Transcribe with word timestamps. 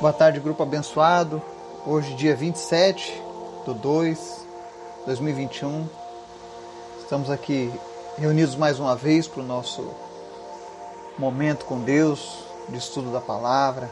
Boa 0.00 0.12
tarde, 0.12 0.38
grupo 0.38 0.62
abençoado. 0.62 1.42
Hoje, 1.84 2.14
dia 2.14 2.36
27 2.36 3.20
de 3.66 3.74
2 3.74 4.16
de 5.00 5.06
2021. 5.06 5.88
Estamos 7.02 7.28
aqui 7.28 7.68
reunidos 8.16 8.54
mais 8.54 8.78
uma 8.78 8.94
vez 8.94 9.26
para 9.26 9.42
o 9.42 9.44
nosso 9.44 9.90
momento 11.18 11.64
com 11.64 11.80
Deus, 11.80 12.44
de 12.68 12.78
estudo 12.78 13.10
da 13.10 13.20
palavra, 13.20 13.90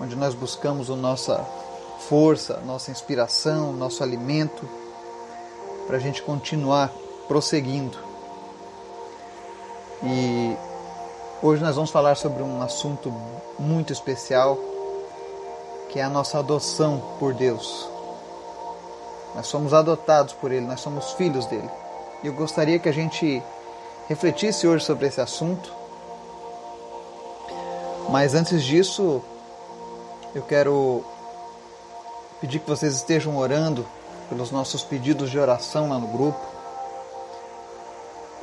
onde 0.00 0.16
nós 0.16 0.34
buscamos 0.34 0.90
a 0.90 0.96
nossa 0.96 1.46
força, 2.08 2.60
nossa 2.66 2.90
inspiração, 2.90 3.72
nosso 3.72 4.02
alimento, 4.02 4.68
para 5.86 5.96
a 5.96 6.00
gente 6.00 6.24
continuar 6.24 6.90
prosseguindo. 7.28 7.96
E 10.02 10.56
hoje 11.40 11.62
nós 11.62 11.76
vamos 11.76 11.92
falar 11.92 12.16
sobre 12.16 12.42
um 12.42 12.60
assunto 12.60 13.14
muito 13.60 13.92
especial 13.92 14.73
que 15.94 16.00
é 16.00 16.02
a 16.02 16.10
nossa 16.10 16.40
adoção 16.40 17.00
por 17.20 17.32
Deus. 17.32 17.88
Nós 19.32 19.46
somos 19.46 19.72
adotados 19.72 20.34
por 20.34 20.50
Ele, 20.50 20.66
nós 20.66 20.80
somos 20.80 21.12
filhos 21.12 21.46
dele. 21.46 21.70
E 22.20 22.26
eu 22.26 22.32
gostaria 22.32 22.80
que 22.80 22.88
a 22.88 22.92
gente 22.92 23.40
refletisse 24.08 24.66
hoje 24.66 24.84
sobre 24.84 25.06
esse 25.06 25.20
assunto. 25.20 25.72
Mas 28.10 28.34
antes 28.34 28.64
disso, 28.64 29.22
eu 30.34 30.42
quero 30.42 31.04
pedir 32.40 32.58
que 32.58 32.68
vocês 32.68 32.96
estejam 32.96 33.36
orando 33.36 33.86
pelos 34.28 34.50
nossos 34.50 34.82
pedidos 34.82 35.30
de 35.30 35.38
oração 35.38 35.90
lá 35.90 35.98
no 36.00 36.08
grupo, 36.08 36.44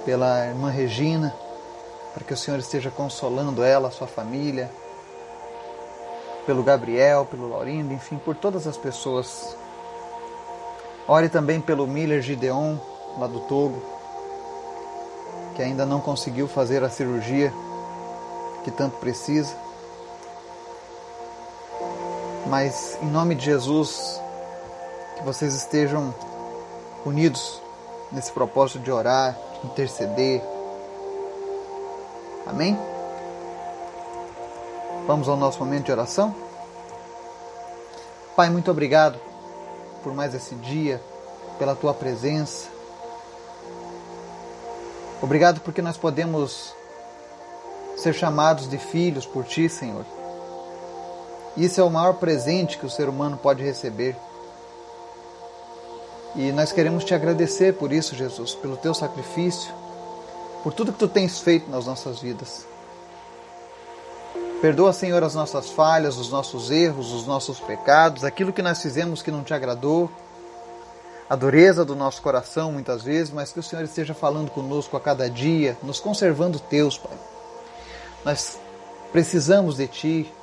pela 0.06 0.46
irmã 0.46 0.70
Regina, 0.70 1.36
para 2.14 2.24
que 2.24 2.34
o 2.34 2.38
Senhor 2.38 2.62
esteja 2.62 2.90
consolando 2.90 3.62
ela, 3.62 3.92
sua 3.92 4.08
família, 4.08 4.72
pelo 6.46 6.64
Gabriel, 6.64 7.26
pelo 7.26 7.50
Laurindo, 7.50 7.94
enfim, 7.94 8.18
por 8.18 8.36
todas 8.36 8.68
as 8.68 8.78
pessoas. 8.78 9.56
Ore 11.08 11.30
também 11.30 11.60
pelo 11.60 11.88
Miller 11.88 12.22
Gideon, 12.22 12.78
lá 13.18 13.28
do 13.28 13.42
Togo, 13.42 13.82
que 15.56 15.62
ainda 15.62 15.86
não 15.86 16.00
conseguiu 16.00 16.48
fazer 16.48 16.84
a 16.84 16.90
cirurgia 16.90 17.54
que 18.64 18.72
tanto 18.72 18.98
precisa. 18.98 19.56
Mas, 22.48 22.98
em 23.02 23.08
nome 23.08 23.36
de 23.36 23.46
Jesus, 23.46 24.20
que 25.18 25.24
vocês 25.24 25.54
estejam 25.54 26.14
unidos 27.06 27.62
nesse 28.12 28.32
propósito 28.32 28.80
de 28.80 28.92
orar, 28.92 29.38
de 29.62 29.68
interceder. 29.68 30.42
Amém? 32.46 32.91
Vamos 35.08 35.28
ao 35.28 35.36
nosso 35.36 35.60
momento 35.60 35.86
de 35.86 35.92
oração? 35.92 36.36
Pai, 38.36 38.50
muito 38.50 38.70
obrigado 38.70 39.20
por 40.04 40.14
mais 40.14 40.34
esse 40.36 40.56
dia, 40.56 41.02
pela 41.58 41.76
tua 41.76 41.94
presença. 41.94 42.68
Obrigado 45.22 45.60
porque 45.62 45.82
nós 45.82 45.98
podemos 45.98 46.74
ser 47.98 48.14
chamados 48.14 48.70
de 48.70 48.78
filhos 48.78 49.26
por 49.26 49.44
ti, 49.44 49.68
Senhor. 49.68 50.06
Isso 51.58 51.82
é 51.82 51.84
o 51.84 51.90
maior 51.90 52.14
presente 52.14 52.78
que 52.78 52.86
o 52.86 52.90
ser 52.90 53.10
humano 53.10 53.38
pode 53.38 53.64
receber. 53.64 54.16
E 56.36 56.52
nós 56.52 56.72
queremos 56.72 57.04
te 57.04 57.14
agradecer 57.14 57.74
por 57.74 57.92
isso, 57.92 58.16
Jesus, 58.16 58.56
pelo 58.56 58.78
teu 58.78 58.94
sacrifício, 58.94 59.74
por 60.64 60.74
tudo 60.74 60.94
que 60.94 61.00
tu 61.00 61.08
tens 61.08 61.40
feito 61.40 61.70
nas 61.70 61.86
nossas 61.88 62.20
vidas. 62.20 62.71
Perdoa, 64.62 64.94
Senhor, 64.94 65.24
as 65.24 65.34
nossas 65.34 65.72
falhas, 65.72 66.18
os 66.18 66.30
nossos 66.30 66.70
erros, 66.70 67.12
os 67.12 67.26
nossos 67.26 67.60
pecados, 67.60 68.24
aquilo 68.24 68.54
que 68.54 68.62
nós 68.62 68.80
fizemos 68.80 69.22
que 69.24 69.32
não 69.32 69.44
te 69.44 69.54
agradou, 69.54 70.12
a 71.28 71.36
dureza 71.36 71.84
do 71.84 71.96
nosso 71.96 72.22
coração 72.22 72.74
muitas 72.74 73.02
vezes, 73.02 73.34
mas 73.34 73.52
que 73.52 73.60
o 73.60 73.64
Senhor 73.64 73.84
esteja 73.84 74.14
falando 74.14 74.52
conosco 74.52 74.98
a 74.98 75.00
cada 75.00 75.30
dia, 75.30 75.78
nos 75.82 76.00
conservando 76.00 76.60
teus, 76.60 76.98
Pai. 76.98 77.18
Nós 78.24 78.60
precisamos 79.12 79.78
de 79.78 79.88
Ti, 79.88 80.34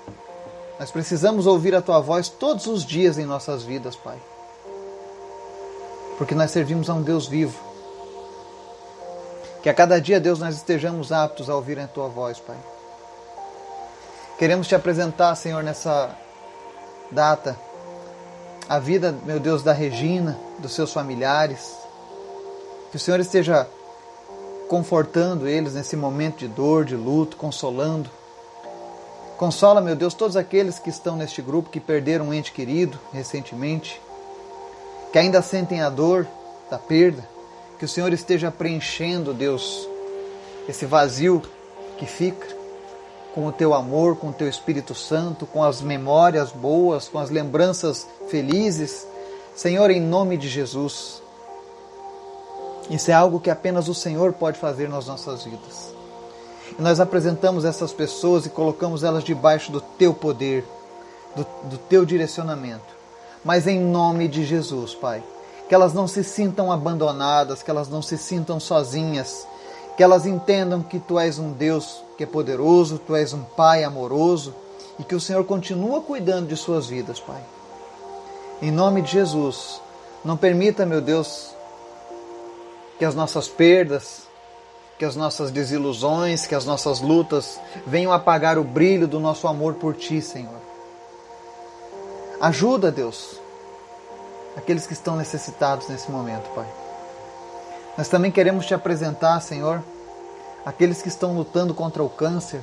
nós 0.81 0.91
precisamos 0.91 1.47
ouvir 1.47 1.75
a 1.75 1.82
Tua 1.82 2.00
voz 2.00 2.28
todos 2.28 2.66
os 2.66 2.84
dias 2.84 3.19
em 3.19 3.25
nossas 3.25 3.62
vidas, 3.62 3.94
Pai. 3.94 4.19
Porque 6.16 6.34
nós 6.34 6.50
servimos 6.50 6.88
a 6.88 6.94
um 6.94 7.03
Deus 7.03 7.28
vivo. 7.28 7.56
Que 9.62 9.69
a 9.69 9.75
cada 9.75 10.00
dia, 10.00 10.19
Deus, 10.19 10.38
nós 10.38 10.56
estejamos 10.56 11.12
aptos 11.12 11.50
a 11.50 11.55
ouvir 11.55 11.78
a 11.78 11.87
Tua 11.87 12.09
voz, 12.09 12.41
Pai. 12.41 12.56
Queremos 14.38 14.69
te 14.69 14.75
apresentar, 14.76 15.34
Senhor, 15.34 15.65
nessa 15.65 16.16
data, 17.10 17.59
a 18.69 18.78
vida, 18.78 19.12
meu 19.25 19.41
Deus, 19.41 19.65
da 19.65 19.72
Regina, 19.72 20.38
dos 20.60 20.75
seus 20.75 20.93
familiares. 20.93 21.75
Que 22.93 22.97
o 22.97 23.00
Senhor 23.00 23.19
esteja 23.19 23.69
confortando 24.69 25.49
eles 25.49 25.75
nesse 25.75 25.97
momento 25.97 26.38
de 26.38 26.47
dor, 26.47 26.84
de 26.84 26.94
luto, 26.94 27.37
consolando. 27.37 28.09
Consola, 29.37 29.81
meu 29.81 29.97
Deus, 29.97 30.15
todos 30.15 30.37
aqueles 30.37 30.78
que 30.78 30.88
estão 30.88 31.16
neste 31.16 31.43
grupo 31.43 31.69
que 31.69 31.81
perderam 31.81 32.28
um 32.28 32.32
ente 32.32 32.53
querido 32.53 32.97
recentemente, 33.12 34.00
que 35.12 35.19
ainda 35.19 35.43
sentem 35.43 35.82
a 35.82 35.91
dor 35.91 36.28
da 36.70 36.78
perda. 36.78 37.28
Que 37.76 37.84
o 37.84 37.88
Senhor 37.88 38.12
esteja 38.12 38.53
preenchendo, 38.53 39.34
Deus, 39.34 39.88
esse 40.69 40.87
vazio 40.87 41.43
que 41.97 42.06
fica 42.06 42.57
com 43.38 43.47
o 43.47 43.53
teu 43.53 43.72
amor, 43.72 44.16
com 44.16 44.31
o 44.31 44.32
teu 44.32 44.49
Espírito 44.49 44.97
Santo, 44.97 45.47
com 45.47 45.62
as 45.62 45.81
memórias 45.81 46.50
boas, 46.50 47.06
com 47.06 47.21
as 47.21 47.31
lembranças 47.31 48.04
felizes. 48.26 49.06
Senhor, 49.54 49.93
em 49.93 50.00
nome 50.00 50.37
de 50.37 50.49
Jesus. 50.49 51.22
Isso 52.91 53.12
é 53.12 53.15
algo 53.15 53.38
que 53.38 53.49
apenas 53.49 53.87
o 53.87 53.94
Senhor 53.94 54.32
pode 54.32 54.59
fazer 54.59 54.88
nas 54.88 55.06
nossas 55.06 55.44
vidas. 55.44 55.94
E 56.76 56.82
nós 56.82 56.99
apresentamos 56.99 57.65
essas 57.65 57.93
pessoas 57.93 58.44
e 58.44 58.50
colocamos 58.50 59.04
elas 59.04 59.22
debaixo 59.22 59.70
do 59.70 59.81
teu 59.81 60.12
poder, 60.12 60.65
do, 61.37 61.47
do 61.69 61.78
teu 61.78 62.05
direcionamento. 62.05 62.93
Mas 63.44 63.69
em 63.69 63.78
nome 63.78 64.26
de 64.26 64.44
Jesus, 64.44 64.97
Pai, 64.97 65.22
que 65.69 65.75
elas 65.76 65.94
não 65.94 66.09
se 66.09 66.25
sintam 66.25 66.72
abandonadas, 66.72 67.62
que 67.62 67.70
elas 67.70 67.88
não 67.88 68.03
se 68.03 68.19
sintam 68.19 68.59
sozinhas, 68.59 69.47
que 69.98 70.03
elas 70.04 70.26
entendam 70.26 70.81
que 70.81 71.00
tu 71.00 71.19
és 71.19 71.41
um 71.41 71.50
Deus 71.50 72.04
que 72.16 72.22
é 72.22 72.26
poderoso, 72.26 73.00
tu 73.04 73.16
és 73.16 73.32
um 73.32 73.42
Pai 73.42 73.82
amoroso 73.82 74.54
e 74.97 75.03
que 75.03 75.16
o 75.16 75.20
Senhor 75.20 75.42
continua 75.44 76.00
cuidando 76.00 76.47
de 76.47 76.56
suas 76.56 76.86
vidas, 76.86 77.19
Pai. 77.19 77.42
Em 78.62 78.70
nome 78.70 79.03
de 79.03 79.10
Jesus, 79.10 79.82
não 80.25 80.37
permita, 80.37 80.87
meu 80.87 81.00
Deus, 81.00 81.53
que 82.97 83.04
as 83.04 83.16
nossas 83.16 83.48
perdas, 83.48 84.22
que 85.00 85.04
as 85.04 85.16
nossas 85.16 85.50
desilusões, 85.50 86.47
que 86.47 86.54
as 86.54 86.64
nossas 86.64 87.00
lutas 87.00 87.58
venham 87.84 88.12
apagar 88.12 88.56
o 88.56 88.62
brilho 88.62 89.08
do 89.08 89.19
nosso 89.19 89.48
amor 89.48 89.75
por 89.75 89.97
Ti, 89.97 90.22
Senhor. 90.22 90.60
Ajuda, 92.41 92.92
Deus, 92.92 93.41
aqueles 94.56 94.87
que 94.87 94.92
estão 94.92 95.16
necessitados 95.16 95.88
nesse 95.88 96.08
momento, 96.08 96.48
Pai. 96.54 96.88
Nós 97.98 98.06
também 98.09 98.31
queremos 98.31 98.64
te 98.64 98.72
apresentar, 98.72 99.41
Senhor, 99.41 99.82
aqueles 100.64 101.03
que 101.03 101.09
estão 101.09 101.34
lutando 101.34 101.75
contra 101.75 102.00
o 102.00 102.09
câncer, 102.09 102.62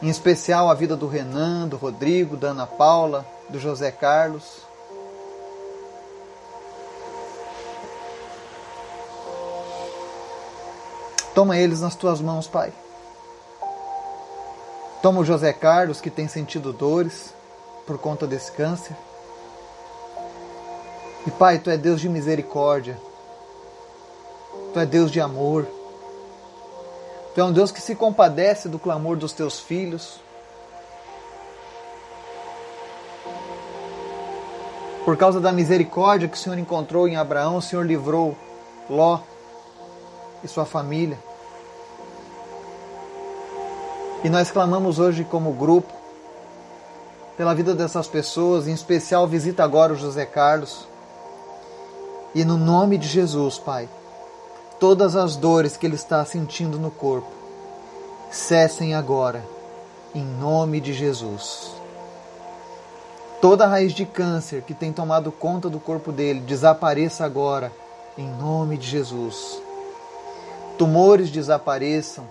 em 0.00 0.08
especial 0.08 0.70
a 0.70 0.74
vida 0.74 0.96
do 0.96 1.08
Renan, 1.08 1.66
do 1.66 1.76
Rodrigo, 1.76 2.36
da 2.36 2.50
Ana 2.50 2.64
Paula, 2.64 3.26
do 3.48 3.58
José 3.58 3.90
Carlos. 3.90 4.58
Toma 11.34 11.56
eles 11.56 11.80
nas 11.80 11.96
tuas 11.96 12.20
mãos, 12.20 12.46
Pai. 12.46 12.72
Toma 15.02 15.22
o 15.22 15.24
José 15.24 15.52
Carlos, 15.52 16.00
que 16.00 16.08
tem 16.08 16.28
sentido 16.28 16.72
dores 16.72 17.34
por 17.84 17.98
conta 17.98 18.28
desse 18.28 18.52
câncer. 18.52 18.96
E 21.26 21.32
Pai, 21.32 21.58
Tu 21.58 21.68
é 21.68 21.76
Deus 21.76 22.00
de 22.00 22.08
misericórdia. 22.08 23.09
Tu 24.72 24.78
é 24.78 24.86
Deus 24.86 25.10
de 25.10 25.20
amor. 25.20 25.66
Tu 27.34 27.40
é 27.40 27.44
um 27.44 27.52
Deus 27.52 27.72
que 27.72 27.80
se 27.80 27.94
compadece 27.94 28.68
do 28.68 28.78
clamor 28.78 29.16
dos 29.16 29.32
teus 29.32 29.58
filhos. 29.58 30.20
Por 35.04 35.16
causa 35.16 35.40
da 35.40 35.50
misericórdia 35.50 36.28
que 36.28 36.36
o 36.36 36.40
Senhor 36.40 36.58
encontrou 36.58 37.08
em 37.08 37.16
Abraão, 37.16 37.56
o 37.56 37.62
Senhor 37.62 37.84
livrou 37.84 38.36
Ló 38.88 39.20
e 40.42 40.48
sua 40.48 40.64
família. 40.64 41.18
E 44.22 44.28
nós 44.28 44.50
clamamos 44.50 44.98
hoje 44.98 45.24
como 45.24 45.52
grupo 45.52 45.92
pela 47.36 47.54
vida 47.54 47.74
dessas 47.74 48.06
pessoas, 48.06 48.68
em 48.68 48.72
especial 48.72 49.26
visita 49.26 49.64
agora 49.64 49.94
o 49.94 49.96
José 49.96 50.26
Carlos. 50.26 50.86
E 52.34 52.44
no 52.44 52.58
nome 52.58 52.98
de 52.98 53.08
Jesus, 53.08 53.58
Pai, 53.58 53.88
todas 54.80 55.14
as 55.14 55.36
dores 55.36 55.76
que 55.76 55.86
ele 55.86 55.94
está 55.94 56.24
sentindo 56.24 56.78
no 56.78 56.90
corpo 56.90 57.30
cessem 58.30 58.94
agora, 58.94 59.44
em 60.14 60.24
nome 60.24 60.80
de 60.80 60.94
Jesus. 60.94 61.72
Toda 63.42 63.66
raiz 63.66 63.92
de 63.92 64.06
câncer 64.06 64.62
que 64.62 64.72
tem 64.72 64.92
tomado 64.92 65.30
conta 65.30 65.68
do 65.68 65.78
corpo 65.78 66.10
dele 66.10 66.40
desapareça 66.40 67.24
agora, 67.24 67.70
em 68.16 68.26
nome 68.26 68.78
de 68.78 68.86
Jesus. 68.86 69.60
Tumores 70.78 71.30
desapareçam. 71.30 72.26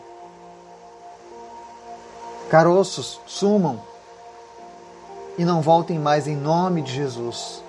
Caroços 2.49 3.19
sumam 3.27 3.79
e 5.37 5.45
não 5.45 5.61
voltem 5.61 5.99
mais 5.99 6.27
em 6.27 6.35
nome 6.35 6.81
de 6.81 6.93
Jesus. 6.93 7.63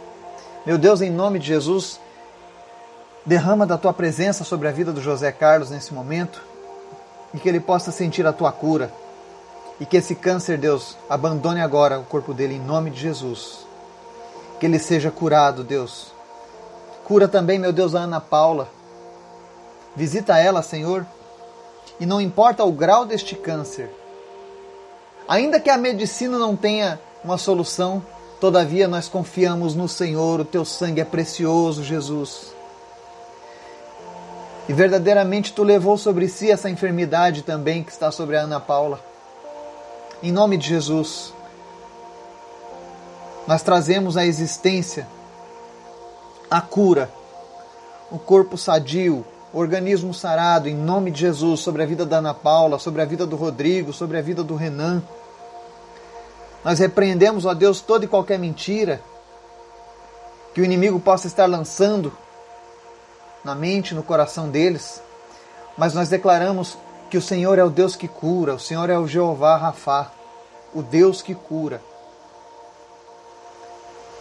Meu 0.65 0.79
Deus, 0.79 1.03
em 1.03 1.11
nome 1.11 1.39
de 1.39 1.47
Jesus, 1.49 2.01
derrama 3.25 3.67
da 3.67 3.77
tua 3.77 3.93
presença 3.93 4.45
sobre 4.45 4.69
a 4.69 4.73
vida 4.73 4.93
do 4.93 5.01
José 5.01 5.31
Carlos 5.31 5.71
nesse 5.71 5.93
momento 5.93 6.43
e 7.35 7.39
que 7.39 7.49
ele 7.49 7.61
possa 7.61 7.93
sentir 7.93 8.27
a 8.27 8.33
tua 8.33 8.51
cura. 8.53 8.93
E 9.79 9.87
que 9.87 9.97
esse 9.97 10.15
câncer, 10.15 10.59
Deus, 10.59 10.97
abandone 11.09 11.61
agora 11.61 11.99
o 11.99 12.05
corpo 12.05 12.35
dele 12.35 12.55
em 12.55 12.61
nome 12.61 12.91
de 12.91 13.01
Jesus. 13.01 13.67
Que 14.59 14.67
ele 14.67 14.79
seja 14.79 15.11
curado, 15.11 15.65
Deus. 15.65 16.13
Cura 17.05 17.27
também, 17.27 17.59
meu 17.59 17.73
Deus, 17.73 17.95
a 17.95 18.01
Ana 18.01 18.21
Paula. 18.21 18.69
Visita 19.97 20.39
ela, 20.39 20.63
Senhor. 20.63 21.07
E 21.99 22.07
não 22.07 22.21
importa 22.21 22.65
o 22.65 22.73
grau 22.73 23.05
deste 23.05 23.35
câncer, 23.35 23.91
ainda 25.29 25.61
que 25.61 25.69
a 25.69 25.77
medicina 25.77 26.39
não 26.39 26.57
tenha 26.57 26.99
uma 27.23 27.37
solução, 27.37 28.03
todavia 28.41 28.89
nós 28.89 29.07
confiamos 29.07 29.75
no 29.75 29.87
Senhor, 29.87 30.41
o 30.41 30.45
teu 30.45 30.65
sangue 30.65 31.03
é 31.03 31.05
precioso, 31.05 31.85
Jesus. 31.85 32.55
E 34.71 34.73
verdadeiramente 34.73 35.53
tu 35.53 35.65
levou 35.65 35.99
sobre 35.99 36.29
si 36.29 36.49
essa 36.49 36.71
enfermidade 36.71 37.43
também 37.43 37.83
que 37.83 37.91
está 37.91 38.13
sobre 38.13 38.37
a 38.37 38.43
Ana 38.43 38.61
Paula. 38.61 39.01
Em 40.23 40.31
nome 40.31 40.57
de 40.57 40.69
Jesus, 40.69 41.35
nós 43.49 43.65
trazemos 43.65 44.17
à 44.17 44.25
existência 44.25 45.09
a 46.49 46.61
cura, 46.61 47.11
o 48.13 48.19
corpo 48.21 48.57
sadio, 48.57 49.27
o 49.53 49.59
organismo 49.59 50.15
sarado, 50.15 50.69
em 50.69 50.77
nome 50.77 51.11
de 51.11 51.19
Jesus, 51.19 51.59
sobre 51.59 51.83
a 51.83 51.87
vida 51.87 52.07
da 52.07 52.19
Ana 52.19 52.33
Paula, 52.33 52.79
sobre 52.79 53.03
a 53.03 53.05
vida 53.05 53.27
do 53.27 53.35
Rodrigo, 53.35 53.93
sobre 53.93 54.19
a 54.19 54.23
vida 54.23 54.45
do 54.45 54.55
Renan. 54.55 55.03
Nós 56.65 56.79
repreendemos, 56.79 57.45
ó 57.45 57.55
Deus, 57.55 57.81
toda 57.81 58.05
e 58.05 58.09
qualquer 58.09 58.39
mentira 58.39 59.01
que 60.55 60.61
o 60.61 60.65
inimigo 60.65 61.01
possa 61.01 61.27
estar 61.27 61.47
lançando 61.47 62.13
na 63.45 63.55
mente, 63.55 63.95
no 63.95 64.03
coração 64.03 64.49
deles, 64.49 65.03
mas 65.77 65.95
nós 65.95 66.09
declaramos 66.09 66.77
que 67.09 67.17
o 67.17 67.23
Senhor 67.23 67.59
é 67.59 67.65
o 67.65 67.71
Deus 67.71 67.97
que 67.97 68.07
cura, 68.07 68.55
o 68.55 68.61
Senhor 68.61 68.89
é 68.91 68.99
o 68.99 69.07
Jeová 69.07 69.57
Rafá, 69.57 70.11
o 70.75 70.83
Deus 70.83 71.23
que 71.23 71.35
cura. 71.35 71.83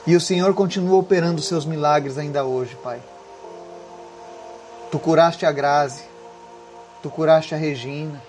E 0.07 0.15
o 0.15 0.21
Senhor 0.21 0.53
continua 0.53 0.97
operando 0.97 1.41
seus 1.41 1.65
milagres 1.65 2.17
ainda 2.17 2.43
hoje, 2.43 2.75
Pai. 2.77 3.01
Tu 4.89 4.97
curaste 4.97 5.45
a 5.45 5.51
Grazi, 5.51 6.03
tu 7.03 7.09
curaste 7.09 7.53
a 7.53 7.57
Regina, 7.57 8.19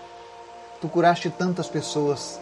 tu 0.81 0.89
curaste 0.89 1.31
tantas 1.31 1.69
pessoas. 1.69 2.39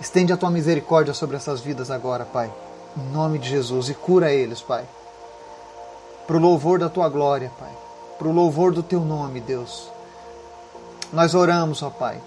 Estende 0.00 0.32
a 0.32 0.36
tua 0.36 0.50
misericórdia 0.50 1.12
sobre 1.12 1.36
essas 1.36 1.60
vidas 1.60 1.90
agora, 1.90 2.24
Pai, 2.24 2.50
em 2.96 3.12
nome 3.12 3.38
de 3.38 3.48
Jesus, 3.48 3.90
e 3.90 3.94
cura 3.94 4.32
eles, 4.32 4.62
Pai 4.62 4.86
para 6.26 6.36
o 6.36 6.40
louvor 6.40 6.78
da 6.78 6.88
tua 6.88 7.08
glória, 7.08 7.50
Pai, 7.58 7.72
para 8.18 8.28
o 8.28 8.32
louvor 8.32 8.72
do 8.72 8.82
teu 8.82 9.00
nome, 9.00 9.40
Deus. 9.40 9.90
Nós 11.12 11.34
oramos, 11.34 11.82
ó 11.82 11.90
Pai. 11.90 12.20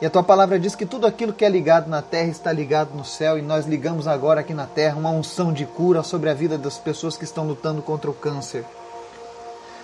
E 0.00 0.06
a 0.06 0.10
tua 0.10 0.22
palavra 0.22 0.58
diz 0.58 0.74
que 0.74 0.86
tudo 0.86 1.06
aquilo 1.06 1.32
que 1.32 1.44
é 1.44 1.48
ligado 1.48 1.88
na 1.88 2.00
terra 2.00 2.28
está 2.28 2.50
ligado 2.50 2.94
no 2.94 3.04
céu, 3.04 3.38
e 3.38 3.42
nós 3.42 3.66
ligamos 3.66 4.08
agora 4.08 4.40
aqui 4.40 4.54
na 4.54 4.66
terra 4.66 4.96
uma 4.96 5.10
unção 5.10 5.52
de 5.52 5.66
cura 5.66 6.02
sobre 6.02 6.30
a 6.30 6.34
vida 6.34 6.56
das 6.56 6.78
pessoas 6.78 7.16
que 7.16 7.24
estão 7.24 7.46
lutando 7.46 7.82
contra 7.82 8.10
o 8.10 8.14
câncer. 8.14 8.64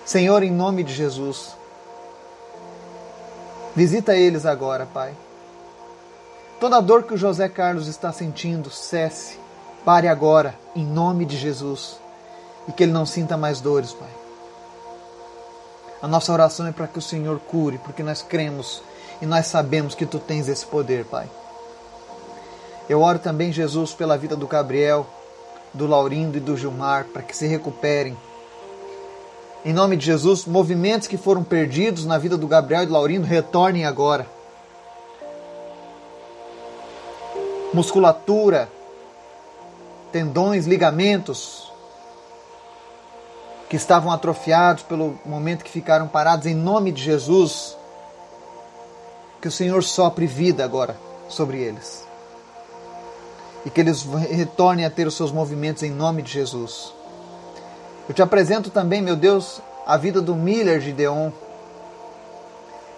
Senhor, 0.05 0.41
em 0.41 0.51
nome 0.51 0.83
de 0.83 0.93
Jesus, 0.93 1.55
visita 3.75 4.15
eles 4.15 4.45
agora, 4.45 4.87
Pai. 4.87 5.13
Toda 6.59 6.81
dor 6.81 7.03
que 7.03 7.13
o 7.13 7.17
José 7.17 7.47
Carlos 7.47 7.87
está 7.87 8.11
sentindo, 8.11 8.71
cesse. 8.71 9.37
Pare 9.85 10.07
agora, 10.07 10.55
em 10.75 10.83
nome 10.83 11.23
de 11.23 11.37
Jesus 11.37 11.99
e 12.67 12.71
que 12.71 12.83
ele 12.83 12.91
não 12.91 13.05
sinta 13.05 13.37
mais 13.37 13.61
dores, 13.61 13.93
Pai. 13.93 14.09
A 16.01 16.07
nossa 16.07 16.31
oração 16.31 16.67
é 16.67 16.71
para 16.71 16.87
que 16.87 16.99
o 16.99 17.01
Senhor 17.01 17.39
cure, 17.39 17.79
porque 17.79 18.03
nós 18.03 18.21
cremos 18.21 18.83
e 19.21 19.25
nós 19.25 19.47
sabemos 19.47 19.95
que 19.95 20.05
tu 20.05 20.19
tens 20.19 20.47
esse 20.47 20.65
poder, 20.65 21.05
Pai. 21.05 21.27
Eu 22.87 23.01
oro 23.01 23.19
também, 23.19 23.51
Jesus, 23.51 23.93
pela 23.93 24.17
vida 24.17 24.35
do 24.35 24.47
Gabriel, 24.47 25.07
do 25.73 25.87
Laurindo 25.87 26.37
e 26.37 26.41
do 26.41 26.55
Gilmar, 26.55 27.05
para 27.05 27.21
que 27.21 27.35
se 27.35 27.47
recuperem. 27.47 28.17
Em 29.65 29.73
nome 29.73 29.97
de 29.97 30.05
Jesus, 30.05 30.45
movimentos 30.45 31.07
que 31.07 31.17
foram 31.17 31.43
perdidos 31.43 32.05
na 32.05 32.17
vida 32.17 32.37
do 32.37 32.47
Gabriel 32.47 32.83
e 32.83 32.85
do 32.85 32.93
Laurindo 32.93 33.25
retornem 33.25 33.85
agora. 33.85 34.25
Musculatura, 37.73 38.69
tendões, 40.11 40.65
ligamentos, 40.65 41.66
que 43.69 43.75
estavam 43.75 44.11
atrofiados 44.11 44.83
pelo 44.83 45.19
momento 45.25 45.63
que 45.63 45.71
ficaram 45.71 46.07
parados, 46.07 46.45
em 46.45 46.55
nome 46.55 46.91
de 46.91 47.03
Jesus, 47.03 47.77
que 49.41 49.47
o 49.47 49.51
Senhor 49.51 49.83
sopre 49.83 50.25
vida 50.25 50.63
agora 50.63 50.97
sobre 51.27 51.57
eles. 51.59 52.05
E 53.65 53.69
que 53.69 53.81
eles 53.81 54.03
retornem 54.03 54.85
a 54.85 54.89
ter 54.89 55.07
os 55.07 55.15
seus 55.15 55.31
movimentos 55.31 55.83
em 55.83 55.91
nome 55.91 56.21
de 56.21 56.31
Jesus. 56.31 56.93
Eu 58.07 58.15
te 58.15 58.21
apresento 58.21 58.69
também, 58.69 59.01
meu 59.01 59.17
Deus, 59.17 59.59
a 59.85 59.97
vida 59.97 60.21
do 60.21 60.33
Miller 60.33 60.79
Gideon. 60.79 61.31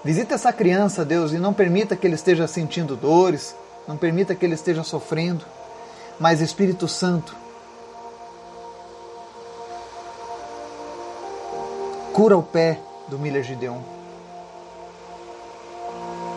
Visita 0.03 0.35
essa 0.35 0.53
criança, 0.53 1.03
Deus, 1.03 1.33
e 1.33 1.39
não 1.39 1.53
permita 1.53 1.95
que 1.95 2.05
ele 2.05 2.15
esteja 2.15 2.47
sentindo 2.47 2.95
dores, 2.95 3.55
não 3.87 3.97
permita 3.97 4.35
que 4.35 4.45
ele 4.45 4.53
esteja 4.53 4.83
sofrendo, 4.83 5.43
mas 6.19 6.41
Espírito 6.41 6.87
Santo, 6.87 7.35
Cura 12.19 12.37
o 12.37 12.43
pé 12.43 12.77
do 13.07 13.17
Miller 13.17 13.41
Gideon. 13.41 13.79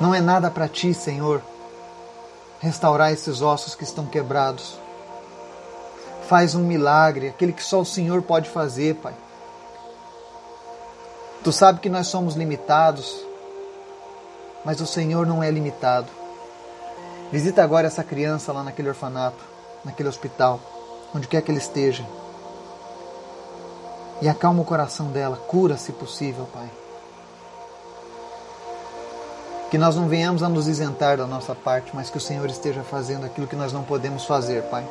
Não 0.00 0.14
é 0.14 0.20
nada 0.20 0.48
para 0.48 0.68
ti, 0.68 0.94
Senhor, 0.94 1.42
restaurar 2.60 3.12
esses 3.12 3.42
ossos 3.42 3.74
que 3.74 3.82
estão 3.82 4.06
quebrados. 4.06 4.78
Faz 6.28 6.54
um 6.54 6.62
milagre, 6.62 7.30
aquele 7.30 7.52
que 7.52 7.64
só 7.64 7.80
o 7.80 7.84
Senhor 7.84 8.22
pode 8.22 8.48
fazer, 8.48 8.94
Pai. 8.94 9.12
Tu 11.42 11.50
sabe 11.50 11.80
que 11.80 11.90
nós 11.90 12.06
somos 12.06 12.36
limitados, 12.36 13.20
mas 14.64 14.80
o 14.80 14.86
Senhor 14.86 15.26
não 15.26 15.42
é 15.42 15.50
limitado. 15.50 16.06
Visita 17.32 17.60
agora 17.60 17.88
essa 17.88 18.04
criança 18.04 18.52
lá 18.52 18.62
naquele 18.62 18.88
orfanato, 18.88 19.42
naquele 19.84 20.08
hospital, 20.08 20.60
onde 21.12 21.26
quer 21.26 21.42
que 21.42 21.50
ele 21.50 21.58
esteja 21.58 22.06
e 24.22 24.28
acalma 24.28 24.62
o 24.62 24.64
coração 24.64 25.08
dela. 25.08 25.36
Cura, 25.36 25.76
se 25.76 25.90
possível, 25.92 26.46
Pai. 26.54 26.70
Que 29.68 29.76
nós 29.76 29.96
não 29.96 30.06
venhamos 30.06 30.44
a 30.44 30.48
nos 30.48 30.68
isentar 30.68 31.16
da 31.16 31.26
nossa 31.26 31.56
parte, 31.56 31.90
mas 31.92 32.08
que 32.08 32.18
o 32.18 32.20
Senhor 32.20 32.48
esteja 32.48 32.84
fazendo 32.84 33.26
aquilo 33.26 33.48
que 33.48 33.56
nós 33.56 33.72
não 33.72 33.82
podemos 33.82 34.24
fazer, 34.24 34.62
Pai. 34.64 34.86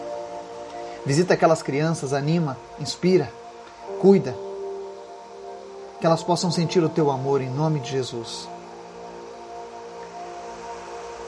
Visita 1.06 1.34
aquelas 1.34 1.64
crianças, 1.64 2.12
anima, 2.12 2.58
inspira, 2.78 3.32
cuida. 4.02 4.36
Que 6.02 6.06
elas 6.06 6.22
possam 6.22 6.52
sentir 6.52 6.84
o 6.84 6.90
teu 6.90 7.10
amor 7.10 7.42
em 7.42 7.50
nome 7.50 7.80
de 7.80 7.90
Jesus. 7.90 8.50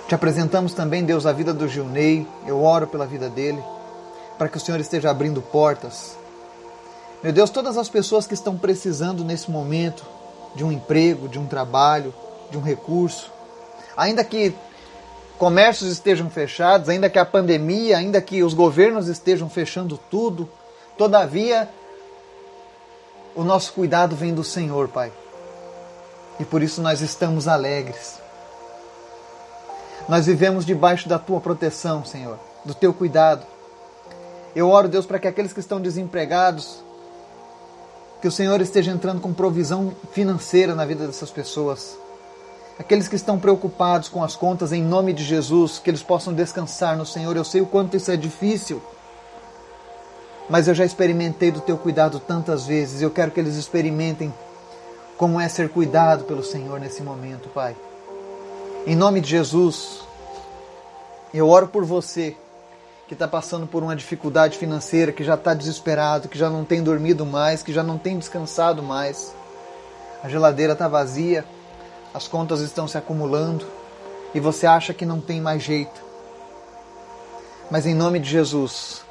Te 0.10 0.16
apresentamos 0.16 0.74
também, 0.74 1.06
Deus, 1.06 1.26
a 1.26 1.32
vida 1.32 1.54
do 1.54 1.70
Gilney. 1.70 2.28
Eu 2.46 2.62
oro 2.62 2.86
pela 2.86 3.06
vida 3.06 3.30
dele, 3.30 3.64
para 4.38 4.50
que 4.50 4.58
o 4.58 4.60
Senhor 4.60 4.82
esteja 4.82 5.10
abrindo 5.10 5.42
portas, 5.42 6.18
meu 7.24 7.32
Deus, 7.32 7.50
todas 7.50 7.78
as 7.78 7.88
pessoas 7.88 8.28
que 8.28 8.34
estão 8.34 8.58
precisando 8.58 9.24
nesse 9.24 9.50
momento 9.50 10.04
de 10.54 10.66
um 10.66 10.74
emprego, 10.74 11.30
de 11.30 11.40
um 11.40 11.48
trabalho, 11.48 12.14
de 12.52 12.58
um 12.58 12.62
recurso, 12.62 13.32
ainda 13.96 14.26
que 14.26 14.54
comércios 15.38 15.90
estejam 15.90 16.30
fechados, 16.30 16.90
ainda 16.90 17.10
que 17.10 17.18
a 17.18 17.24
pandemia, 17.24 17.98
ainda 17.98 18.22
que 18.22 18.44
os 18.44 18.54
governos 18.54 19.08
estejam 19.08 19.50
fechando 19.50 19.98
tudo, 20.12 20.50
todavia 20.98 21.70
o 23.34 23.44
nosso 23.44 23.72
cuidado 23.72 24.18
vem 24.18 24.34
do 24.34 24.44
Senhor, 24.44 24.90
Pai. 24.90 25.12
E 26.42 26.44
por 26.44 26.62
isso 26.62 26.82
nós 26.82 27.00
estamos 27.00 27.48
alegres. 27.48 28.20
Nós 30.10 30.26
vivemos 30.26 30.66
debaixo 30.66 31.08
da 31.08 31.18
tua 31.18 31.40
proteção, 31.40 32.04
Senhor, 32.04 32.38
do 32.66 32.76
teu 32.76 32.94
cuidado. 32.94 33.46
Eu 34.54 34.70
oro, 34.70 34.90
Deus, 34.90 35.06
para 35.06 35.20
que 35.20 35.28
aqueles 35.28 35.54
que 35.54 35.62
estão 35.62 35.80
desempregados 35.80 36.83
que 38.24 38.28
o 38.30 38.32
Senhor 38.32 38.62
esteja 38.62 38.90
entrando 38.90 39.20
com 39.20 39.34
provisão 39.34 39.94
financeira 40.14 40.74
na 40.74 40.86
vida 40.86 41.06
dessas 41.06 41.30
pessoas. 41.30 41.98
Aqueles 42.80 43.10
que 43.10 43.18
estão 43.18 43.38
preocupados 43.38 44.08
com 44.08 44.24
as 44.24 44.34
contas, 44.34 44.72
em 44.72 44.82
nome 44.82 45.12
de 45.12 45.26
Jesus, 45.26 45.78
que 45.78 45.90
eles 45.90 46.02
possam 46.02 46.34
descansar 46.34 46.96
no 46.96 47.06
Senhor. 47.06 47.36
Eu 47.36 47.44
sei 47.44 47.60
o 47.60 47.66
quanto 47.66 47.98
isso 47.98 48.10
é 48.10 48.16
difícil, 48.16 48.82
mas 50.50 50.70
eu 50.70 50.74
já 50.74 50.86
experimentei 50.86 51.52
do 51.52 51.60
teu 51.60 51.78
cuidado 51.78 52.18
tantas 52.18 52.66
vezes. 52.66 53.02
Eu 53.02 53.12
quero 53.12 53.30
que 53.30 53.42
eles 53.42 53.58
experimentem 53.58 54.34
como 55.18 55.38
é 55.38 55.50
ser 55.50 55.68
cuidado 55.68 56.24
pelo 56.24 56.46
Senhor 56.46 56.80
nesse 56.80 57.04
momento, 57.04 57.50
Pai. 57.50 57.76
Em 58.88 58.96
nome 58.96 59.20
de 59.20 59.32
Jesus, 59.32 60.00
eu 61.34 61.50
oro 61.50 61.68
por 61.68 61.84
você 61.84 62.38
que 63.14 63.16
está 63.16 63.28
passando 63.28 63.68
por 63.68 63.84
uma 63.84 63.96
dificuldade 63.96 64.58
financeira, 64.58 65.12
que 65.12 65.24
já 65.24 65.36
está 65.36 65.54
desesperado, 65.54 66.28
que 66.28 66.38
já 66.38 66.50
não 66.50 66.66
tem 66.66 66.82
dormido 66.82 67.28
mais, 67.28 67.62
que 67.62 67.72
já 67.72 67.84
não 67.84 67.96
tem 67.96 68.18
descansado 68.18 68.82
mais. 68.82 69.32
A 70.24 70.28
geladeira 70.28 70.74
está 70.74 70.88
vazia, 70.88 71.46
as 72.12 72.28
contas 72.28 72.60
estão 72.60 72.88
se 72.88 72.98
acumulando 72.98 73.68
e 74.34 74.40
você 74.40 74.66
acha 74.66 74.96
que 74.96 75.06
não 75.06 75.22
tem 75.22 75.40
mais 75.40 75.62
jeito. 75.62 76.02
Mas 77.70 77.86
em 77.86 77.94
nome 77.94 78.20
de 78.20 78.28
Jesus, 78.28 79.04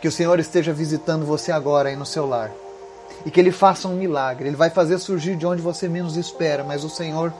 que 0.00 0.08
o 0.08 0.12
Senhor 0.12 0.40
esteja 0.40 0.72
visitando 0.72 1.24
você 1.24 1.52
agora 1.52 1.90
aí 1.90 1.96
no 1.96 2.06
seu 2.06 2.26
lar 2.26 2.50
e 3.24 3.30
que 3.30 3.38
Ele 3.38 3.52
faça 3.52 3.86
um 3.86 3.94
milagre. 3.94 4.48
Ele 4.48 4.56
vai 4.56 4.70
fazer 4.70 4.98
surgir 4.98 5.36
de 5.36 5.46
onde 5.46 5.62
você 5.62 5.88
menos 5.88 6.16
espera, 6.16 6.64
mas 6.64 6.82
o 6.82 6.90
Senhor 6.90 7.32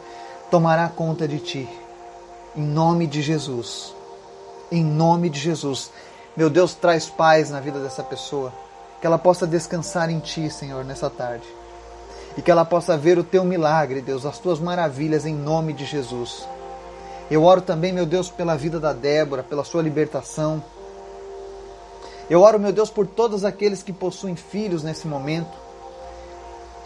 tomará 0.49 0.89
conta 0.89 1.27
de 1.27 1.41
ti. 1.41 1.69
Em 2.55 2.63
nome 2.63 3.09
de 3.09 3.21
Jesus 3.21 3.96
em 4.71 4.85
nome 4.85 5.31
de 5.31 5.39
Jesus. 5.39 5.91
Meu 6.37 6.51
Deus, 6.51 6.75
traz 6.75 7.09
paz 7.09 7.51
na 7.51 7.61
vida 7.61 7.79
dessa 7.81 8.03
pessoa. 8.03 8.53
Que 9.01 9.07
ela 9.07 9.19
possa 9.19 9.47
descansar 9.47 10.11
em 10.11 10.19
Ti, 10.19 10.51
Senhor, 10.51 10.85
nessa 10.85 11.09
tarde. 11.09 11.47
E 12.37 12.43
que 12.43 12.51
ela 12.51 12.65
possa 12.65 12.97
ver 12.97 13.19
o 13.19 13.25
Teu 13.25 13.45
milagre, 13.45 14.01
Deus, 14.01 14.27
as 14.27 14.39
Tuas 14.39 14.59
maravilhas 14.59 15.25
em 15.25 15.35
nome 15.35 15.73
de 15.73 15.85
Jesus. 15.85 16.47
Eu 17.31 17.43
oro 17.43 17.61
também, 17.61 17.93
meu 17.93 18.07
Deus, 18.07 18.31
pela 18.31 18.57
vida 18.57 18.79
da 18.79 18.93
Débora, 18.93 19.43
pela 19.43 19.65
sua 19.65 19.83
libertação. 19.83 20.63
Eu 22.29 22.43
oro, 22.43 22.59
meu 22.59 22.73
Deus, 22.73 22.91
por 22.91 23.07
todos 23.07 23.45
aqueles 23.45 23.83
que 23.83 23.93
possuem 23.93 24.37
filhos 24.37 24.83
nesse 24.83 25.07
momento 25.07 25.57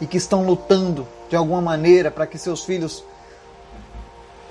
e 0.01 0.07
que 0.07 0.17
estão 0.17 0.45
lutando 0.45 1.07
de 1.29 1.37
alguma 1.37 1.61
maneira 1.61 2.11
para 2.11 2.27
que 2.27 2.39
seus 2.39 2.65
filhos 2.65 3.05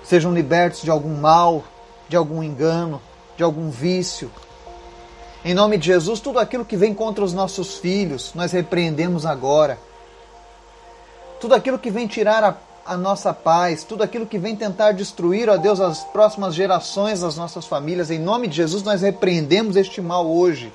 sejam 0.03 0.33
libertos 0.33 0.81
de 0.81 0.91
algum 0.91 1.15
mal, 1.15 1.63
de 2.07 2.15
algum 2.15 2.43
engano, 2.43 3.01
de 3.39 3.43
algum 3.43 3.69
vício. 3.69 4.29
Em 5.45 5.53
nome 5.53 5.77
de 5.77 5.85
Jesus, 5.85 6.19
tudo 6.19 6.39
aquilo 6.39 6.65
que 6.65 6.75
vem 6.75 6.93
contra 6.93 7.23
os 7.23 7.31
nossos 7.31 7.77
filhos, 7.77 8.33
nós 8.35 8.51
repreendemos 8.51 9.25
agora. 9.25 9.79
Tudo 11.39 11.55
aquilo 11.55 11.79
que 11.79 11.89
vem 11.89 12.05
tirar 12.05 12.43
a, 12.43 12.57
a 12.85 12.97
nossa 12.97 13.33
paz, 13.33 13.85
tudo 13.85 14.03
aquilo 14.03 14.25
que 14.25 14.37
vem 14.37 14.57
tentar 14.57 14.91
destruir, 14.91 15.47
ó 15.49 15.55
Deus, 15.55 15.79
as 15.79 16.03
próximas 16.03 16.53
gerações 16.53 17.21
das 17.21 17.37
nossas 17.37 17.65
famílias, 17.65 18.11
em 18.11 18.19
nome 18.19 18.45
de 18.45 18.57
Jesus, 18.57 18.83
nós 18.83 19.03
repreendemos 19.03 19.77
este 19.77 20.01
mal 20.01 20.29
hoje. 20.29 20.73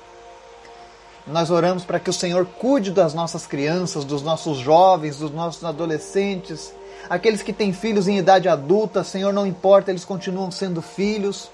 Nós 1.27 1.51
oramos 1.51 1.85
para 1.85 1.99
que 1.99 2.09
o 2.09 2.13
Senhor 2.13 2.47
cuide 2.47 2.89
das 2.89 3.13
nossas 3.13 3.45
crianças, 3.45 4.03
dos 4.03 4.23
nossos 4.23 4.57
jovens, 4.57 5.19
dos 5.19 5.29
nossos 5.29 5.63
adolescentes, 5.63 6.73
aqueles 7.07 7.43
que 7.43 7.53
têm 7.53 7.71
filhos 7.71 8.07
em 8.07 8.17
idade 8.17 8.49
adulta, 8.49 9.03
Senhor, 9.03 9.31
não 9.31 9.45
importa, 9.45 9.91
eles 9.91 10.03
continuam 10.03 10.49
sendo 10.49 10.81
filhos. 10.81 11.53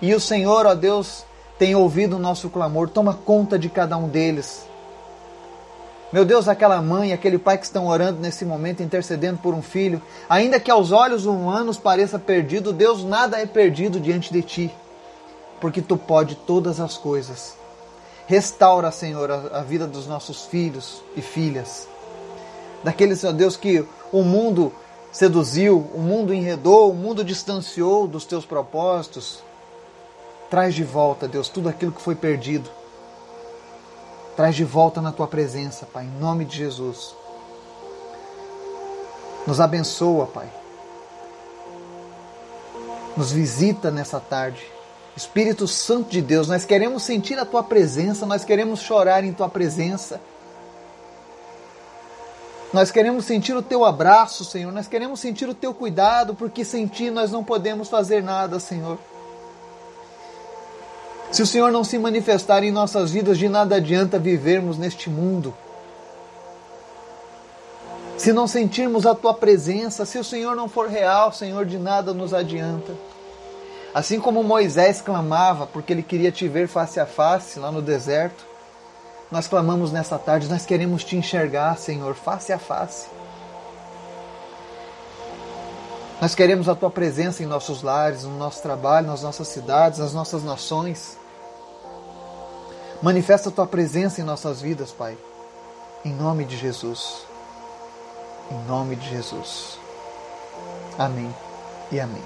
E 0.00 0.14
o 0.14 0.20
Senhor, 0.20 0.66
ó 0.66 0.74
Deus, 0.74 1.24
tem 1.58 1.74
ouvido 1.74 2.16
o 2.16 2.18
nosso 2.18 2.50
clamor, 2.50 2.88
toma 2.88 3.14
conta 3.14 3.58
de 3.58 3.68
cada 3.68 3.96
um 3.96 4.08
deles. 4.08 4.66
Meu 6.12 6.24
Deus, 6.24 6.48
aquela 6.48 6.80
mãe, 6.80 7.12
aquele 7.12 7.36
pai 7.36 7.58
que 7.58 7.64
estão 7.64 7.88
orando 7.88 8.20
nesse 8.20 8.44
momento, 8.44 8.82
intercedendo 8.82 9.38
por 9.38 9.54
um 9.54 9.62
filho, 9.62 10.00
ainda 10.28 10.60
que 10.60 10.70
aos 10.70 10.92
olhos 10.92 11.26
humanos 11.26 11.78
pareça 11.78 12.18
perdido, 12.18 12.72
Deus, 12.72 13.02
nada 13.02 13.40
é 13.40 13.46
perdido 13.46 13.98
diante 13.98 14.32
de 14.32 14.40
ti, 14.40 14.74
porque 15.60 15.82
tu 15.82 15.96
pode 15.96 16.36
todas 16.36 16.78
as 16.78 16.96
coisas. 16.96 17.54
Restaura, 18.26 18.90
Senhor, 18.92 19.30
a, 19.30 19.62
vida 19.62 19.86
dos 19.86 20.06
nossos 20.06 20.46
filhos 20.46 21.02
e 21.16 21.22
filhas, 21.22 21.88
daqueles, 22.84 23.24
ó 23.24 23.32
Deus, 23.32 23.56
que 23.56 23.84
o 24.12 24.22
mundo 24.22 24.72
seduziu, 25.10 25.90
o 25.92 25.98
mundo 25.98 26.32
enredou, 26.32 26.90
o 26.90 26.94
mundo 26.94 27.24
distanciou 27.24 28.06
dos 28.06 28.24
teus 28.24 28.44
propósitos. 28.44 29.42
Traz 30.50 30.74
de 30.74 30.84
volta, 30.84 31.26
Deus, 31.26 31.48
tudo 31.48 31.68
aquilo 31.68 31.92
que 31.92 32.00
foi 32.00 32.14
perdido. 32.14 32.70
Traz 34.36 34.54
de 34.54 34.64
volta 34.64 35.00
na 35.00 35.10
tua 35.10 35.26
presença, 35.26 35.86
Pai, 35.86 36.04
em 36.04 36.20
nome 36.20 36.44
de 36.44 36.56
Jesus. 36.56 37.14
Nos 39.46 39.60
abençoa, 39.60 40.26
Pai. 40.26 40.48
Nos 43.16 43.32
visita 43.32 43.90
nessa 43.90 44.20
tarde. 44.20 44.62
Espírito 45.16 45.66
Santo 45.66 46.10
de 46.10 46.20
Deus, 46.20 46.48
nós 46.48 46.64
queremos 46.64 47.02
sentir 47.02 47.38
a 47.38 47.46
tua 47.46 47.62
presença, 47.62 48.26
nós 48.26 48.44
queremos 48.44 48.80
chorar 48.80 49.24
em 49.24 49.32
tua 49.32 49.48
presença. 49.48 50.20
Nós 52.72 52.90
queremos 52.90 53.24
sentir 53.24 53.56
o 53.56 53.62
teu 53.62 53.84
abraço, 53.84 54.44
Senhor. 54.44 54.70
Nós 54.70 54.86
queremos 54.86 55.18
sentir 55.20 55.48
o 55.48 55.54
teu 55.54 55.72
cuidado, 55.72 56.34
porque 56.34 56.64
sem 56.64 56.86
ti 56.86 57.10
nós 57.10 57.32
não 57.32 57.42
podemos 57.42 57.88
fazer 57.88 58.22
nada, 58.22 58.60
Senhor. 58.60 58.98
Se 61.30 61.42
o 61.42 61.46
Senhor 61.46 61.70
não 61.70 61.84
se 61.84 61.98
manifestar 61.98 62.62
em 62.62 62.70
nossas 62.70 63.10
vidas, 63.10 63.38
de 63.38 63.48
nada 63.48 63.76
adianta 63.76 64.18
vivermos 64.18 64.78
neste 64.78 65.10
mundo. 65.10 65.54
Se 68.16 68.32
não 68.32 68.46
sentirmos 68.46 69.04
a 69.04 69.14
tua 69.14 69.34
presença, 69.34 70.06
se 70.06 70.18
o 70.18 70.24
Senhor 70.24 70.56
não 70.56 70.68
for 70.68 70.88
real, 70.88 71.32
Senhor, 71.32 71.66
de 71.66 71.78
nada 71.78 72.14
nos 72.14 72.32
adianta. 72.32 72.94
Assim 73.92 74.18
como 74.20 74.42
Moisés 74.42 75.00
clamava 75.00 75.66
porque 75.66 75.92
ele 75.92 76.02
queria 76.02 76.32
te 76.32 76.48
ver 76.48 76.68
face 76.68 76.98
a 76.98 77.06
face 77.06 77.58
lá 77.58 77.70
no 77.70 77.82
deserto, 77.82 78.44
nós 79.30 79.48
clamamos 79.48 79.90
nessa 79.90 80.18
tarde, 80.18 80.48
nós 80.48 80.64
queremos 80.64 81.02
te 81.02 81.16
enxergar, 81.16 81.76
Senhor, 81.78 82.14
face 82.14 82.52
a 82.52 82.58
face. 82.58 83.08
Nós 86.20 86.34
queremos 86.34 86.66
a 86.66 86.74
tua 86.74 86.90
presença 86.90 87.42
em 87.42 87.46
nossos 87.46 87.82
lares, 87.82 88.24
no 88.24 88.38
nosso 88.38 88.62
trabalho, 88.62 89.06
nas 89.06 89.22
nossas 89.22 89.48
cidades, 89.48 89.98
nas 89.98 90.14
nossas 90.14 90.42
nações. 90.42 91.18
Manifesta 93.02 93.50
a 93.50 93.52
tua 93.52 93.66
presença 93.66 94.22
em 94.22 94.24
nossas 94.24 94.62
vidas, 94.62 94.90
Pai. 94.90 95.16
Em 96.02 96.14
nome 96.14 96.46
de 96.46 96.56
Jesus. 96.56 97.26
Em 98.50 98.58
nome 98.66 98.96
de 98.96 99.10
Jesus. 99.10 99.78
Amém 100.98 101.34
e 101.92 102.00
amém. 102.00 102.22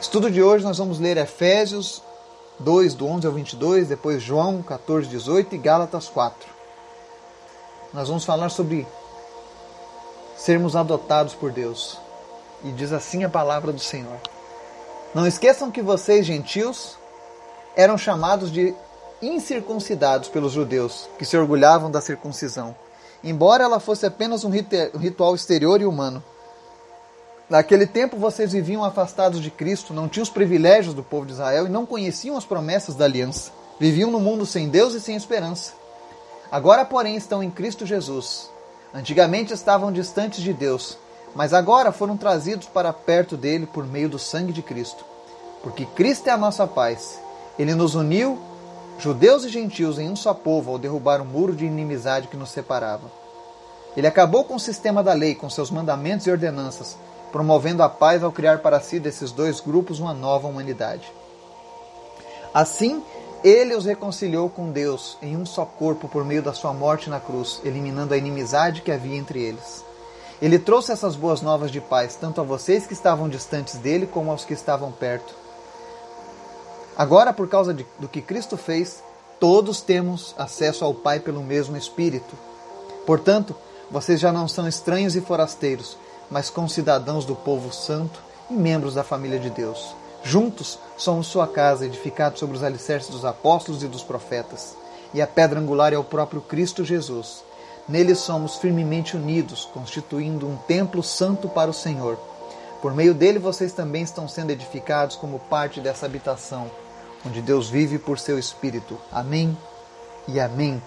Estudo 0.00 0.30
de 0.30 0.40
hoje 0.40 0.64
nós 0.64 0.78
vamos 0.78 1.00
ler 1.00 1.16
Efésios 1.16 2.02
2, 2.60 2.94
do 2.94 3.08
11 3.08 3.26
ao 3.26 3.32
22, 3.32 3.88
depois 3.88 4.22
João 4.22 4.62
14, 4.62 5.08
18 5.08 5.56
e 5.56 5.58
Gálatas 5.58 6.08
4. 6.08 6.48
Nós 7.92 8.06
vamos 8.06 8.24
falar 8.24 8.50
sobre 8.50 8.86
sermos 10.40 10.74
adotados 10.74 11.34
por 11.34 11.52
Deus. 11.52 11.98
E 12.64 12.72
diz 12.72 12.92
assim 12.92 13.24
a 13.24 13.28
palavra 13.28 13.72
do 13.72 13.80
Senhor: 13.80 14.16
Não 15.14 15.26
esqueçam 15.26 15.70
que 15.70 15.82
vocês, 15.82 16.26
gentios, 16.26 16.96
eram 17.76 17.98
chamados 17.98 18.50
de 18.50 18.74
incircuncidados 19.20 20.30
pelos 20.30 20.52
judeus, 20.52 21.08
que 21.18 21.26
se 21.26 21.36
orgulhavam 21.36 21.90
da 21.90 22.00
circuncisão, 22.00 22.74
embora 23.22 23.64
ela 23.64 23.78
fosse 23.78 24.06
apenas 24.06 24.42
um 24.44 24.50
ritual 24.50 25.34
exterior 25.34 25.80
e 25.80 25.84
humano. 25.84 26.24
Naquele 27.50 27.86
tempo 27.86 28.16
vocês 28.16 28.52
viviam 28.52 28.84
afastados 28.84 29.42
de 29.42 29.50
Cristo, 29.50 29.92
não 29.92 30.08
tinham 30.08 30.22
os 30.22 30.30
privilégios 30.30 30.94
do 30.94 31.02
povo 31.02 31.26
de 31.26 31.32
Israel 31.32 31.66
e 31.66 31.70
não 31.70 31.84
conheciam 31.84 32.36
as 32.36 32.44
promessas 32.44 32.94
da 32.94 33.04
aliança. 33.04 33.50
Viviam 33.78 34.10
no 34.10 34.20
mundo 34.20 34.46
sem 34.46 34.68
Deus 34.68 34.94
e 34.94 35.00
sem 35.00 35.16
esperança. 35.16 35.72
Agora, 36.50 36.84
porém, 36.84 37.16
estão 37.16 37.42
em 37.42 37.50
Cristo 37.50 37.84
Jesus 37.84 38.48
Antigamente 38.92 39.52
estavam 39.52 39.92
distantes 39.92 40.42
de 40.42 40.52
Deus, 40.52 40.98
mas 41.34 41.54
agora 41.54 41.92
foram 41.92 42.16
trazidos 42.16 42.66
para 42.66 42.92
perto 42.92 43.36
dele 43.36 43.66
por 43.66 43.86
meio 43.86 44.08
do 44.08 44.18
sangue 44.18 44.52
de 44.52 44.62
Cristo. 44.62 45.04
Porque 45.62 45.86
Cristo 45.86 46.28
é 46.28 46.32
a 46.32 46.36
nossa 46.36 46.66
paz. 46.66 47.20
Ele 47.58 47.74
nos 47.74 47.94
uniu, 47.94 48.38
judeus 48.98 49.44
e 49.44 49.48
gentios, 49.48 49.98
em 49.98 50.08
um 50.08 50.16
só 50.16 50.34
povo 50.34 50.72
ao 50.72 50.78
derrubar 50.78 51.20
o 51.20 51.24
muro 51.24 51.54
de 51.54 51.64
inimizade 51.64 52.28
que 52.28 52.36
nos 52.36 52.50
separava. 52.50 53.10
Ele 53.96 54.06
acabou 54.06 54.44
com 54.44 54.54
o 54.54 54.60
sistema 54.60 55.02
da 55.02 55.12
lei, 55.12 55.34
com 55.34 55.48
seus 55.48 55.70
mandamentos 55.70 56.26
e 56.26 56.30
ordenanças, 56.30 56.96
promovendo 57.30 57.82
a 57.82 57.88
paz 57.88 58.24
ao 58.24 58.32
criar 58.32 58.58
para 58.58 58.80
si 58.80 58.98
desses 58.98 59.30
dois 59.30 59.60
grupos 59.60 60.00
uma 60.00 60.14
nova 60.14 60.48
humanidade. 60.48 61.12
Assim, 62.52 63.02
ele 63.42 63.74
os 63.74 63.84
reconciliou 63.84 64.48
com 64.50 64.70
Deus 64.70 65.16
em 65.22 65.36
um 65.36 65.46
só 65.46 65.64
corpo 65.64 66.08
por 66.08 66.24
meio 66.24 66.42
da 66.42 66.52
sua 66.52 66.72
morte 66.72 67.08
na 67.08 67.20
cruz, 67.20 67.60
eliminando 67.64 68.14
a 68.14 68.16
inimizade 68.16 68.82
que 68.82 68.92
havia 68.92 69.16
entre 69.16 69.42
eles. 69.42 69.84
Ele 70.40 70.58
trouxe 70.58 70.92
essas 70.92 71.16
boas 71.16 71.42
novas 71.42 71.70
de 71.70 71.80
paz, 71.80 72.14
tanto 72.14 72.40
a 72.40 72.44
vocês 72.44 72.86
que 72.86 72.92
estavam 72.92 73.28
distantes 73.28 73.76
dele, 73.76 74.06
como 74.06 74.30
aos 74.30 74.44
que 74.44 74.54
estavam 74.54 74.90
perto. 74.90 75.34
Agora, 76.96 77.32
por 77.32 77.48
causa 77.48 77.72
de, 77.72 77.86
do 77.98 78.08
que 78.08 78.22
Cristo 78.22 78.56
fez, 78.56 79.02
todos 79.38 79.80
temos 79.80 80.34
acesso 80.38 80.84
ao 80.84 80.94
Pai 80.94 81.20
pelo 81.20 81.42
mesmo 81.42 81.76
Espírito. 81.76 82.34
Portanto, 83.06 83.54
Vocês 83.90 84.20
já 84.20 84.30
não 84.30 84.46
são 84.46 84.68
estranhos 84.68 85.16
e 85.16 85.20
forasteiros, 85.20 85.96
mas 86.30 86.48
concidadãos 86.48 87.24
do 87.24 87.34
povo 87.34 87.72
santo 87.72 88.22
e 88.48 88.54
membros 88.54 88.94
da 88.94 89.02
família 89.02 89.40
de 89.40 89.50
Deus. 89.50 89.96
Juntos 90.22 90.78
somos 90.96 91.26
sua 91.26 91.46
casa, 91.46 91.86
edificados 91.86 92.38
sobre 92.38 92.56
os 92.56 92.62
alicerces 92.62 93.10
dos 93.10 93.24
apóstolos 93.24 93.82
e 93.82 93.88
dos 93.88 94.02
profetas. 94.02 94.76
E 95.14 95.20
a 95.20 95.26
pedra 95.26 95.58
angular 95.58 95.92
é 95.92 95.98
o 95.98 96.04
próprio 96.04 96.40
Cristo 96.40 96.84
Jesus. 96.84 97.42
Nele 97.88 98.14
somos 98.14 98.56
firmemente 98.56 99.16
unidos, 99.16 99.64
constituindo 99.72 100.46
um 100.46 100.56
templo 100.56 101.02
santo 101.02 101.48
para 101.48 101.70
o 101.70 101.74
Senhor. 101.74 102.18
Por 102.80 102.94
meio 102.94 103.12
dele 103.12 103.38
vocês 103.38 103.72
também 103.72 104.02
estão 104.02 104.28
sendo 104.28 104.50
edificados 104.50 105.16
como 105.16 105.38
parte 105.38 105.80
dessa 105.80 106.06
habitação, 106.06 106.70
onde 107.26 107.42
Deus 107.42 107.68
vive 107.68 107.98
por 107.98 108.18
seu 108.18 108.38
Espírito. 108.38 108.96
Amém 109.10 109.56
e 110.28 110.38
amém. 110.38 110.80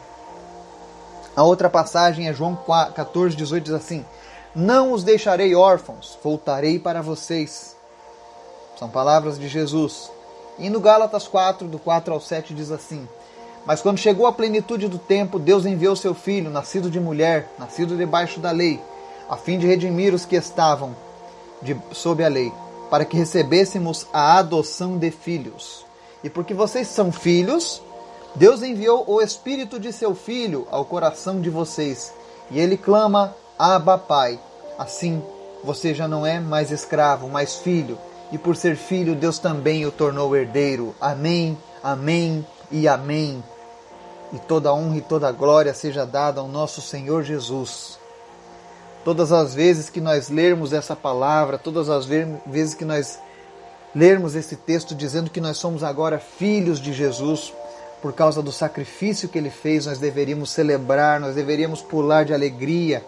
A 1.36 1.44
outra 1.44 1.70
passagem 1.70 2.28
é 2.28 2.34
João 2.34 2.56
14, 2.96 3.36
18, 3.36 3.63
diz 3.63 3.74
assim: 3.74 4.06
Não 4.56 4.92
os 4.92 5.04
deixarei 5.04 5.56
órfãos, 5.56 6.18
voltarei 6.24 6.80
para 6.80 7.02
vocês. 7.02 7.73
São 8.77 8.89
palavras 8.89 9.39
de 9.39 9.48
Jesus. 9.48 10.12
E 10.58 10.70
no 10.70 10.80
Gálatas 10.80 11.27
4, 11.27 11.68
do 11.68 11.80
4 11.80 12.13
ao 12.13 12.20
7, 12.20 12.53
diz 12.53 12.72
assim: 12.72 13.08
Mas 13.65 13.82
quando 13.82 13.98
chegou 13.98 14.27
a 14.27 14.34
plenitude 14.34 14.88
do 14.88 14.98
tempo, 14.98 15.39
Deus 15.39 15.65
enviou 15.65 15.96
seu 15.96 16.13
filho, 16.13 16.50
nascido 16.50 16.89
de 16.89 17.00
mulher, 17.00 17.50
nascido 17.58 17.96
debaixo 17.98 18.39
da 18.39 18.51
lei, 18.51 18.80
a 19.30 19.38
fim 19.38 19.58
de 19.58 19.68
redimir 19.68 20.13
os 20.13 20.25
que 20.25 20.36
estavam 20.36 20.96
de, 21.62 21.75
sob 21.92 22.24
a 22.24 22.27
lei, 22.27 22.51
para 22.89 23.06
que 23.06 23.18
recebêssemos 23.18 24.06
a 24.13 24.38
adoção 24.38 24.98
de 24.98 25.10
filhos. 25.10 25.86
E 26.24 26.30
porque 26.30 26.53
vocês 26.53 26.88
são 26.88 27.12
filhos, 27.12 27.82
Deus 28.36 28.63
enviou 28.63 29.03
o 29.08 29.22
Espírito 29.22 29.80
de 29.80 29.92
seu 29.92 30.15
Filho 30.15 30.68
ao 30.72 30.86
coração 30.86 31.39
de 31.39 31.50
vocês, 31.50 32.13
e 32.50 32.60
ele 32.60 32.77
clama: 32.77 33.36
Abba, 33.58 33.98
Pai. 33.98 34.39
Assim, 34.77 35.22
você 35.63 35.94
já 35.94 36.08
não 36.08 36.25
é 36.25 36.39
mais 36.39 36.72
escravo, 36.72 37.30
mas 37.30 37.56
filho, 37.56 37.98
e 38.34 38.38
por 38.40 38.56
ser 38.56 38.75
filho, 38.75 39.13
Deus 39.13 39.38
também 39.38 39.86
o 39.86 39.92
tornou 39.92 40.36
herdeiro. 40.36 40.96
Amém, 41.00 41.56
amém 41.84 42.44
e 42.72 42.88
amém. 42.88 43.44
E 44.34 44.40
toda 44.40 44.74
honra 44.74 44.98
e 44.98 45.02
toda 45.02 45.32
glória 45.32 45.72
seja 45.72 46.04
dada 46.04 46.42
ao 46.42 46.48
nosso 46.48 46.82
Senhor 46.82 47.22
Jesus. 47.22 48.00
Todas 49.06 49.32
as 49.32 49.54
vezes 49.54 49.88
que 49.88 50.02
nós 50.02 50.30
lermos 50.30 50.74
essa 50.74 50.96
palavra, 50.96 51.60
todas 51.60 51.92
as 51.92 52.08
vezes 52.08 52.74
que 52.74 52.84
nós 52.84 53.20
lermos 53.94 54.34
esse 54.34 54.56
texto 54.56 54.96
dizendo 54.96 55.30
que 55.30 55.40
nós 55.40 55.58
somos 55.58 55.84
agora 55.84 56.18
filhos 56.18 56.82
de 56.82 56.92
Jesus, 56.92 57.54
por 58.02 58.13
causa 58.13 58.42
do 58.42 58.52
sacrifício 58.52 59.30
que 59.30 59.38
ele 59.38 59.52
fez, 59.52 59.86
nós 59.86 60.00
deveríamos 60.00 60.50
celebrar, 60.50 61.20
nós 61.20 61.36
deveríamos 61.36 61.84
pular 61.84 62.25
de 62.25 62.34
alegria, 62.34 63.06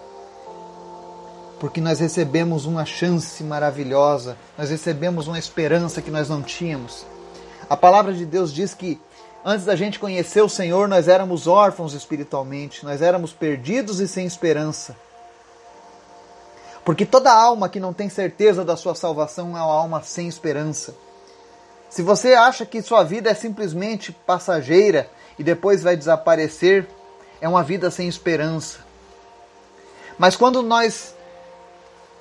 porque 1.59 1.79
nós 1.79 2.00
recebemos 2.00 2.65
uma 2.65 2.85
chance 2.85 3.43
maravilhosa, 3.43 4.38
nós 4.57 4.69
recebemos 4.69 5.27
uma 5.27 5.39
esperança 5.39 6.01
que 6.01 6.12
nós 6.12 6.29
não 6.29 6.41
tínhamos. 6.41 7.05
A 7.69 7.77
palavra 7.77 8.13
de 8.13 8.25
Deus 8.25 8.53
diz 8.53 8.74
que 8.74 9.00
antes 9.43 9.65
da 9.65 9.75
gente 9.75 10.00
conhecer 10.00 10.41
o 10.41 10.50
Senhor, 10.50 10.88
nós 10.88 11.07
éramos 11.07 11.47
órfãos 11.47 11.93
espiritualmente, 11.93 12.83
nós 12.85 13.01
éramos 13.01 13.31
perdidos 13.31 14.00
e 14.00 14.07
sem 14.07 14.25
esperança. 14.25 14.95
Porque 16.83 17.05
toda 17.05 17.33
alma 17.33 17.67
que 17.67 17.79
não 17.79 17.93
tem 17.93 18.09
certeza 18.09 18.63
da 18.63 18.77
sua 18.77 18.93
salvação 18.93 19.57
é 19.57 19.62
uma 19.62 19.74
alma 19.74 20.03
sem 20.03 20.27
esperança. 20.27 20.93
Se 21.89 22.03
você 22.03 22.33
acha 22.33 22.65
que 22.65 22.81
sua 22.81 23.03
vida 23.03 23.29
é 23.29 23.33
simplesmente 23.33 24.12
passageira 24.12 25.09
e 25.39 25.43
depois 25.43 25.81
vai 25.81 25.95
desaparecer, 25.95 26.88
é 27.41 27.50
uma 27.50 27.63
vida 27.63 27.89
sem 27.89 28.07
esperança. 28.07 28.79
Mas 30.17 30.35
quando 30.35 30.62
nós 30.62 31.14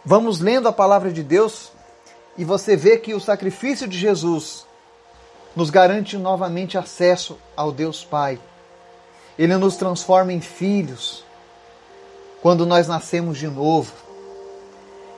vamos 0.04 0.40
lendo 0.40 0.68
a 0.68 0.73
palavra 0.73 1.12
de 1.12 1.23
Deus 1.23 1.73
e 2.37 2.44
você 2.44 2.76
vê 2.76 2.99
que 2.99 3.14
o 3.14 3.20
sacrifício 3.20 3.88
de 3.88 3.99
Jesus 3.99 4.66
nos 5.54 5.70
garante 5.70 6.16
novamente 6.18 6.76
acesso 6.76 7.38
ao 7.57 7.70
Deus 7.70 8.05
Pai. 8.05 8.40
Ele 9.38 9.57
nos 9.57 9.76
transforma 9.76 10.33
em 10.33 10.40
filhos 10.40 11.24
quando 12.42 12.66
nós 12.66 12.87
nascemos 12.87 13.38
de 13.38 13.46
novo. 13.46 13.92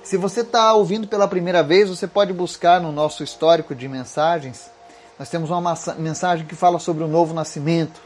Se 0.03 0.17
você 0.17 0.43
está 0.43 0.73
ouvindo 0.73 1.09
pela 1.09 1.27
primeira 1.27 1.63
vez, 1.63 1.89
você 1.89 2.07
pode 2.07 2.33
buscar 2.33 2.81
no 2.81 2.93
nosso 2.93 3.25
histórico 3.25 3.75
de 3.75 3.89
mensagens. 3.89 4.71
Nós 5.19 5.29
temos 5.29 5.51
uma 5.51 5.75
mensagem 5.99 6.47
que 6.47 6.55
fala 6.55 6.79
sobre 6.79 7.03
o 7.03 7.09
novo 7.09 7.35
nascimento. 7.35 8.01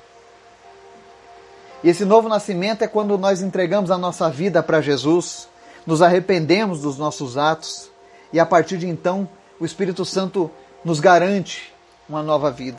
E 1.85 1.91
esse 1.91 2.05
novo 2.05 2.29
nascimento 2.29 2.83
é 2.83 2.89
quando 2.89 3.19
nós 3.19 3.43
entregamos 3.43 3.91
a 3.91 3.99
nossa 3.99 4.31
vida 4.31 4.63
para 4.63 4.81
Jesus, 4.81 5.47
nos 5.91 6.03
arrependemos 6.03 6.81
dos 6.81 6.97
nossos 6.97 7.37
atos 7.37 7.91
e 8.33 8.39
a 8.39 8.47
partir 8.47 8.79
de 8.79 8.87
então 8.87 9.29
o 9.59 9.65
Espírito 9.65 10.05
Santo 10.05 10.49
nos 10.85 11.01
garante 11.01 11.75
uma 12.09 12.23
nova 12.23 12.49
vida. 12.49 12.79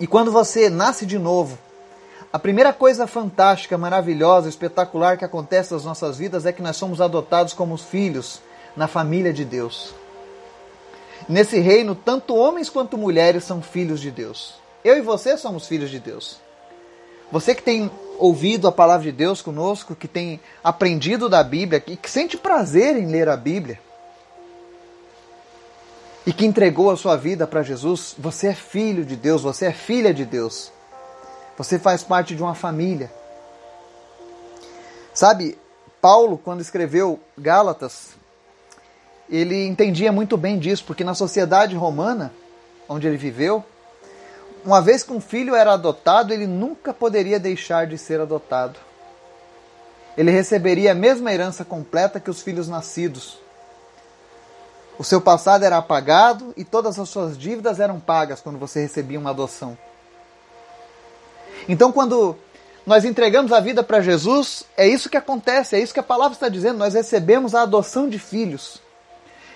E 0.00 0.06
quando 0.06 0.32
você 0.32 0.70
nasce 0.70 1.04
de 1.04 1.18
novo, 1.18 1.58
a 2.32 2.38
primeira 2.38 2.72
coisa 2.72 3.06
fantástica, 3.06 3.76
maravilhosa, 3.76 4.48
espetacular 4.48 5.18
que 5.18 5.24
acontece 5.24 5.74
nas 5.74 5.84
nossas 5.84 6.16
vidas 6.16 6.46
é 6.46 6.52
que 6.52 6.62
nós 6.62 6.76
somos 6.76 6.98
adotados 6.98 7.52
como 7.52 7.76
filhos 7.76 8.40
na 8.74 8.88
família 8.88 9.32
de 9.32 9.44
Deus. 9.44 9.94
Nesse 11.28 11.58
reino, 11.58 11.94
tanto 11.94 12.34
homens 12.34 12.70
quanto 12.70 12.96
mulheres 12.96 13.44
são 13.44 13.60
filhos 13.60 14.00
de 14.00 14.10
Deus. 14.10 14.54
Eu 14.82 14.96
e 14.96 15.02
você 15.02 15.36
somos 15.36 15.66
filhos 15.66 15.90
de 15.90 16.00
Deus. 16.00 16.38
Você 17.30 17.54
que 17.54 17.62
tem 17.62 17.90
ouvido 18.18 18.68
a 18.68 18.72
palavra 18.72 19.04
de 19.04 19.12
Deus 19.12 19.42
conosco, 19.42 19.94
que 19.94 20.08
tem 20.08 20.40
aprendido 20.62 21.28
da 21.28 21.42
Bíblia, 21.42 21.80
que 21.80 21.98
sente 22.08 22.36
prazer 22.36 22.96
em 22.96 23.06
ler 23.06 23.28
a 23.28 23.36
Bíblia 23.36 23.78
e 26.26 26.32
que 26.32 26.46
entregou 26.46 26.90
a 26.90 26.96
sua 26.96 27.16
vida 27.16 27.46
para 27.46 27.62
Jesus, 27.62 28.14
você 28.18 28.48
é 28.48 28.54
filho 28.54 29.04
de 29.04 29.14
Deus, 29.14 29.42
você 29.42 29.66
é 29.66 29.72
filha 29.72 30.12
de 30.14 30.24
Deus. 30.24 30.72
Você 31.56 31.78
faz 31.78 32.02
parte 32.02 32.34
de 32.34 32.42
uma 32.42 32.54
família. 32.54 33.12
Sabe, 35.12 35.58
Paulo, 36.00 36.38
quando 36.38 36.60
escreveu 36.60 37.20
Gálatas, 37.38 38.10
ele 39.28 39.66
entendia 39.66 40.10
muito 40.10 40.36
bem 40.36 40.58
disso, 40.58 40.84
porque 40.86 41.04
na 41.04 41.14
sociedade 41.14 41.76
romana, 41.76 42.32
onde 42.88 43.06
ele 43.06 43.16
viveu, 43.16 43.64
uma 44.64 44.80
vez 44.80 45.02
que 45.02 45.12
um 45.12 45.20
filho 45.20 45.54
era 45.54 45.72
adotado, 45.72 46.32
ele 46.32 46.46
nunca 46.46 46.94
poderia 46.94 47.38
deixar 47.38 47.86
de 47.86 47.98
ser 47.98 48.20
adotado. 48.20 48.78
Ele 50.16 50.30
receberia 50.30 50.92
a 50.92 50.94
mesma 50.94 51.32
herança 51.32 51.64
completa 51.64 52.18
que 52.18 52.30
os 52.30 52.40
filhos 52.40 52.68
nascidos. 52.68 53.38
O 54.98 55.04
seu 55.04 55.20
passado 55.20 55.64
era 55.64 55.76
apagado 55.76 56.54
e 56.56 56.64
todas 56.64 56.98
as 56.98 57.08
suas 57.08 57.36
dívidas 57.36 57.80
eram 57.80 57.98
pagas 57.98 58.40
quando 58.40 58.58
você 58.58 58.80
recebia 58.80 59.18
uma 59.18 59.30
adoção. 59.30 59.76
Então, 61.68 61.90
quando 61.90 62.36
nós 62.86 63.04
entregamos 63.04 63.52
a 63.52 63.60
vida 63.60 63.82
para 63.82 64.00
Jesus, 64.00 64.64
é 64.76 64.86
isso 64.86 65.10
que 65.10 65.16
acontece, 65.16 65.74
é 65.74 65.80
isso 65.80 65.92
que 65.92 66.00
a 66.00 66.04
palavra 66.04 66.34
está 66.34 66.48
dizendo, 66.48 66.78
nós 66.78 66.94
recebemos 66.94 67.54
a 67.54 67.62
adoção 67.62 68.08
de 68.08 68.18
filhos. 68.18 68.80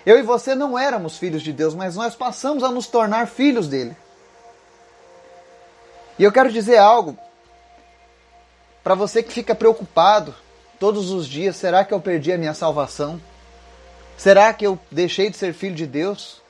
Eu 0.05 0.18
e 0.18 0.23
você 0.23 0.55
não 0.55 0.79
éramos 0.79 1.18
filhos 1.18 1.42
de 1.42 1.53
Deus, 1.53 1.75
mas 1.75 1.94
nós 1.94 2.14
passamos 2.14 2.64
a 2.64 2.71
nos 2.71 2.87
tornar 2.87 3.29
filhos 3.29 3.68
dele. 3.68 3.97
E 6.18 6.24
eu 6.24 6.33
quero 6.33 6.50
dizer 6.52 6.78
algo 6.78 7.16
para 8.83 8.94
você 8.94 9.22
que 9.22 9.33
fica 9.33 9.54
preocupado 9.54 10.35
todos 10.78 11.11
os 11.11 11.26
dias: 11.26 11.57
será 11.57 11.85
que 11.85 11.94
eu 11.94 12.00
perdi 12.00 12.33
a 12.33 12.38
minha 12.38 12.54
salvação? 12.54 13.20
Será 14.16 14.52
que 14.52 14.66
eu 14.66 14.78
deixei 14.90 15.31
de 15.31 15.37
ser 15.37 15.52
filho 15.52 15.74
de 15.74 15.87
Deus? 15.87 16.42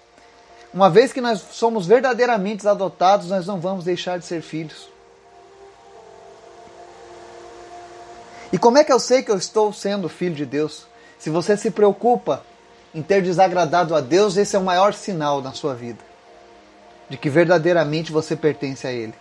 Uma 0.72 0.88
vez 0.88 1.12
que 1.12 1.20
nós 1.20 1.40
somos 1.52 1.86
verdadeiramente 1.86 2.66
adotados, 2.66 3.28
nós 3.28 3.46
não 3.46 3.60
vamos 3.60 3.84
deixar 3.84 4.18
de 4.18 4.24
ser 4.24 4.42
filhos. 4.42 4.88
E 8.52 8.58
como 8.58 8.78
é 8.78 8.84
que 8.84 8.92
eu 8.92 8.98
sei 8.98 9.22
que 9.22 9.30
eu 9.30 9.36
estou 9.36 9.72
sendo 9.72 10.08
filho 10.08 10.34
de 10.34 10.46
Deus? 10.46 10.86
Se 11.18 11.28
você 11.28 11.56
se 11.56 11.70
preocupa 11.70 12.42
em 12.94 13.02
ter 13.02 13.22
desagradado 13.22 13.94
a 13.94 14.00
Deus, 14.00 14.36
esse 14.36 14.56
é 14.56 14.58
o 14.58 14.62
maior 14.62 14.94
sinal 14.94 15.42
na 15.42 15.52
sua 15.52 15.74
vida 15.74 16.08
de 17.08 17.16
que 17.16 17.30
verdadeiramente 17.30 18.12
você 18.12 18.36
pertence 18.36 18.86
a 18.86 18.92
Ele. 18.92 19.14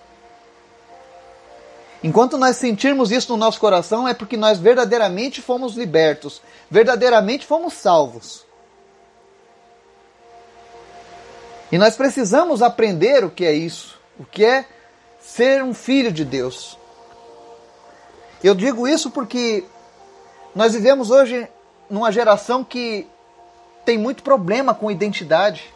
Enquanto 2.03 2.37
nós 2.37 2.57
sentirmos 2.57 3.11
isso 3.11 3.31
no 3.31 3.37
nosso 3.37 3.59
coração, 3.59 4.07
é 4.07 4.13
porque 4.13 4.37
nós 4.37 4.59
verdadeiramente 4.59 5.41
fomos 5.41 5.75
libertos, 5.75 6.41
verdadeiramente 6.69 7.45
fomos 7.45 7.73
salvos. 7.73 8.45
E 11.71 11.77
nós 11.77 11.95
precisamos 11.95 12.61
aprender 12.61 13.25
o 13.25 13.29
que 13.29 13.45
é 13.45 13.53
isso, 13.53 13.99
o 14.17 14.23
que 14.23 14.45
é 14.45 14.65
ser 15.19 15.63
um 15.63 15.73
filho 15.73 16.11
de 16.11 16.23
Deus. 16.23 16.77
Eu 18.43 18.53
digo 18.53 18.87
isso 18.87 19.09
porque 19.09 19.65
nós 20.55 20.73
vivemos 20.73 21.09
hoje 21.09 21.47
numa 21.89 22.11
geração 22.11 22.63
que 22.63 23.07
tem 23.83 23.97
muito 23.97 24.23
problema 24.23 24.73
com 24.73 24.91
identidade. 24.91 25.73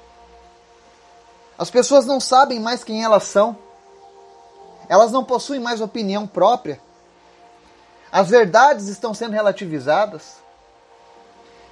As 1.57 1.69
pessoas 1.69 2.05
não 2.05 2.19
sabem 2.19 2.59
mais 2.59 2.83
quem 2.83 3.03
elas 3.03 3.23
são. 3.23 3.57
Elas 4.91 5.09
não 5.09 5.23
possuem 5.23 5.61
mais 5.61 5.79
opinião 5.79 6.27
própria. 6.27 6.77
As 8.11 8.29
verdades 8.29 8.89
estão 8.89 9.13
sendo 9.13 9.31
relativizadas. 9.31 10.35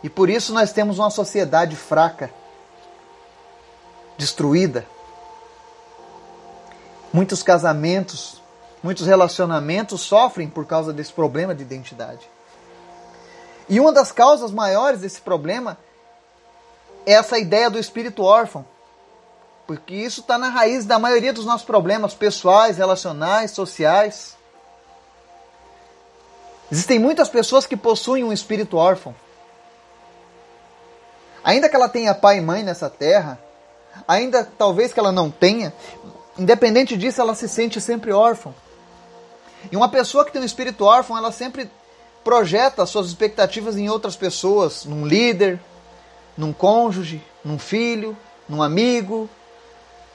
E 0.02 0.10
por 0.10 0.30
isso 0.30 0.54
nós 0.54 0.72
temos 0.72 1.00
uma 1.00 1.10
sociedade 1.10 1.76
fraca, 1.76 2.32
destruída. 4.18 4.88
Muitos 7.12 7.44
casamentos, 7.44 8.42
muitos 8.82 9.06
relacionamentos 9.06 10.00
sofrem 10.00 10.50
por 10.50 10.66
causa 10.66 10.94
desse 10.94 11.12
problema 11.12 11.54
de 11.54 11.62
identidade. 11.62 12.26
E 13.68 13.82
uma 13.82 13.92
das 13.92 14.14
causas 14.14 14.50
maiores 14.50 15.02
desse 15.02 15.20
problema 15.20 15.78
é 17.06 17.12
essa 17.12 17.38
ideia 17.38 17.70
do 17.70 17.78
espírito 17.78 18.24
órfão. 18.24 18.66
Porque 19.70 19.94
isso 19.94 20.22
está 20.22 20.36
na 20.36 20.50
raiz 20.50 20.84
da 20.84 20.98
maioria 20.98 21.32
dos 21.32 21.46
nossos 21.46 21.64
problemas 21.64 22.16
pessoais, 22.16 22.80
relacionais, 22.80 23.52
sociais. 23.52 24.36
Existem 26.72 26.98
muitas 26.98 27.30
pessoas 27.30 27.68
que 27.68 27.78
possuem 27.78 28.24
um 28.24 28.34
espírito 28.34 28.78
órfão. 28.78 29.14
Ainda 31.44 31.70
que 31.70 31.76
ela 31.76 31.88
tenha 31.88 32.16
pai 32.16 32.40
e 32.40 32.42
mãe 32.42 32.64
nessa 32.64 32.90
terra, 32.90 33.38
ainda 34.08 34.44
talvez 34.44 34.92
que 34.92 35.00
ela 35.00 35.12
não 35.12 35.30
tenha, 35.30 35.72
independente 36.36 36.98
disso, 36.98 37.22
ela 37.22 37.36
se 37.36 37.48
sente 37.48 37.80
sempre 37.80 38.12
órfã. 38.12 38.52
E 39.72 39.78
uma 39.78 39.88
pessoa 39.88 40.26
que 40.26 40.32
tem 40.32 40.42
um 40.42 40.46
espírito 40.46 40.84
órfão, 40.84 41.16
ela 41.16 41.32
sempre 41.32 41.70
projeta 42.24 42.88
suas 42.88 43.06
expectativas 43.06 43.78
em 43.78 43.88
outras 43.88 44.16
pessoas, 44.16 44.84
num 44.84 45.06
líder, 45.06 45.60
num 46.36 46.52
cônjuge, 46.52 47.24
num 47.46 47.60
filho, 47.60 48.18
num 48.48 48.64
amigo, 48.64 49.30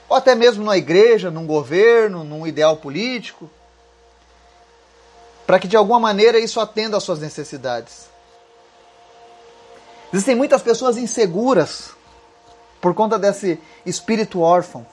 ou 0.07 0.15
até 0.15 0.35
mesmo 0.35 0.63
numa 0.63 0.77
igreja, 0.77 1.31
num 1.31 1.45
governo, 1.45 2.23
num 2.23 2.45
ideal 2.45 2.77
político, 2.77 3.49
para 5.45 5.59
que 5.59 5.67
de 5.67 5.75
alguma 5.75 5.99
maneira 5.99 6.39
isso 6.39 6.59
atenda 6.59 6.97
às 6.97 7.03
suas 7.03 7.19
necessidades. 7.19 8.07
Existem 10.13 10.35
muitas 10.35 10.61
pessoas 10.61 10.97
inseguras 10.97 11.91
por 12.79 12.93
conta 12.93 13.17
desse 13.17 13.59
espírito 13.85 14.41
órfão. 14.41 14.85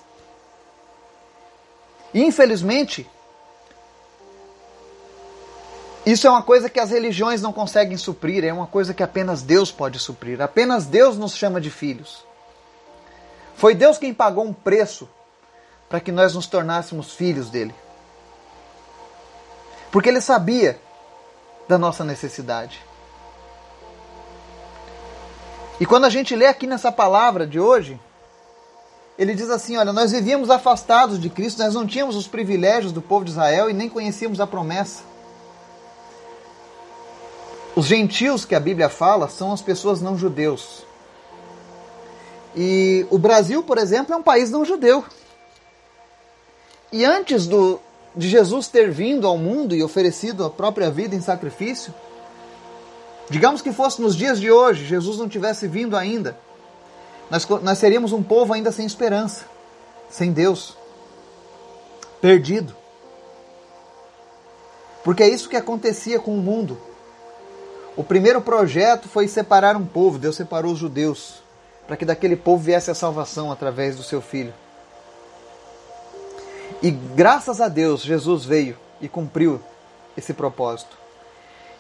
E 2.15 2.23
infelizmente, 2.23 3.09
isso 6.05 6.27
é 6.27 6.31
uma 6.31 6.43
coisa 6.43 6.69
que 6.69 6.81
as 6.81 6.91
religiões 6.91 7.41
não 7.41 7.53
conseguem 7.53 7.97
suprir, 7.97 8.45
é 8.45 8.53
uma 8.53 8.67
coisa 8.67 8.93
que 8.93 9.03
apenas 9.03 9.43
Deus 9.43 9.71
pode 9.71 9.99
suprir. 9.99 10.41
Apenas 10.41 10.85
Deus 10.87 11.17
nos 11.17 11.37
chama 11.37 11.61
de 11.61 11.71
filhos. 11.71 12.25
Foi 13.55 13.75
Deus 13.75 13.99
quem 13.99 14.13
pagou 14.13 14.45
um 14.45 14.53
preço 14.53 15.09
para 15.89 16.01
que 16.01 16.11
nós 16.11 16.35
nos 16.35 16.47
tornássemos 16.47 17.13
filhos 17.15 17.51
dele. 17.51 17.75
Porque 19.91 20.09
ele 20.09 20.21
sabia 20.21 20.81
da 21.69 21.77
nossa 21.77 22.03
necessidade. 22.03 22.83
E 25.79 25.87
quando 25.87 26.05
a 26.05 26.11
gente 26.11 26.35
lê 26.35 26.47
aqui 26.47 26.67
nessa 26.67 26.91
palavra 26.91 27.47
de 27.47 27.61
hoje, 27.61 28.01
ele 29.19 29.35
diz 29.35 29.51
assim: 29.51 29.77
Olha, 29.77 29.93
nós 29.93 30.13
vivíamos 30.13 30.49
afastados 30.49 31.21
de 31.21 31.29
Cristo, 31.29 31.63
nós 31.63 31.75
não 31.75 31.87
tínhamos 31.87 32.17
os 32.17 32.27
privilégios 32.27 32.93
do 32.93 33.03
povo 33.03 33.25
de 33.25 33.33
Israel 33.33 33.69
e 33.69 33.73
nem 33.73 33.89
conhecíamos 33.89 34.41
a 34.41 34.47
promessa. 34.47 35.03
Os 37.75 37.87
gentios 37.87 38.45
que 38.45 38.55
a 38.55 38.61
Bíblia 38.61 38.89
fala 38.89 39.29
são 39.29 39.53
as 39.53 39.63
pessoas 39.63 40.01
não 40.01 40.17
judeus. 40.17 40.85
E 42.55 43.07
o 43.11 43.19
Brasil, 43.19 43.63
por 43.63 43.79
exemplo, 43.79 44.15
é 44.15 44.17
um 44.17 44.23
país 44.23 44.51
não 44.51 44.65
judeu. 44.65 45.05
E 46.93 47.05
antes 47.05 47.47
do, 47.47 47.81
de 48.15 48.29
Jesus 48.29 48.69
ter 48.69 48.91
vindo 48.91 49.27
ao 49.27 49.39
mundo 49.39 49.75
e 49.75 49.83
oferecido 49.83 50.45
a 50.45 50.51
própria 50.51 50.91
vida 50.91 51.15
em 51.15 51.21
sacrifício, 51.21 51.95
digamos 53.31 53.63
que 53.63 53.73
fosse 53.73 54.03
nos 54.03 54.15
dias 54.15 54.39
de 54.39 54.51
hoje, 54.51 54.85
Jesus 54.85 55.19
não 55.19 55.29
tivesse 55.29 55.67
vindo 55.67 55.97
ainda, 55.97 56.37
nós, 57.31 57.49
nós 57.63 57.79
seríamos 57.79 58.13
um 58.13 58.23
povo 58.23 58.53
ainda 58.53 58.71
sem 58.71 58.85
esperança, 58.85 59.47
sem 60.11 60.33
Deus, 60.33 60.77
perdido. 62.21 62.77
Porque 65.03 65.23
é 65.23 65.29
isso 65.29 65.49
que 65.49 65.57
acontecia 65.57 66.21
com 66.21 66.35
o 66.35 66.43
mundo. 66.43 66.79
O 67.97 68.05
primeiro 68.05 68.43
projeto 68.43 69.09
foi 69.09 69.27
separar 69.29 69.77
um 69.77 69.87
povo, 69.87 70.19
Deus 70.19 70.37
separou 70.37 70.73
os 70.73 70.79
judeus, 70.79 71.42
para 71.87 71.97
que 71.97 72.05
daquele 72.05 72.37
povo 72.37 72.63
viesse 72.63 72.91
a 72.91 72.95
salvação 72.95 73.51
através 73.51 73.97
do 73.97 74.03
seu 74.03 74.21
filho. 74.21 74.53
E 76.83 76.91
graças 76.91 77.61
a 77.61 77.69
Deus, 77.69 78.03
Jesus 78.03 78.45
veio 78.45 78.77
e 79.01 79.09
cumpriu 79.09 79.61
esse 80.17 80.33
propósito. 80.33 81.03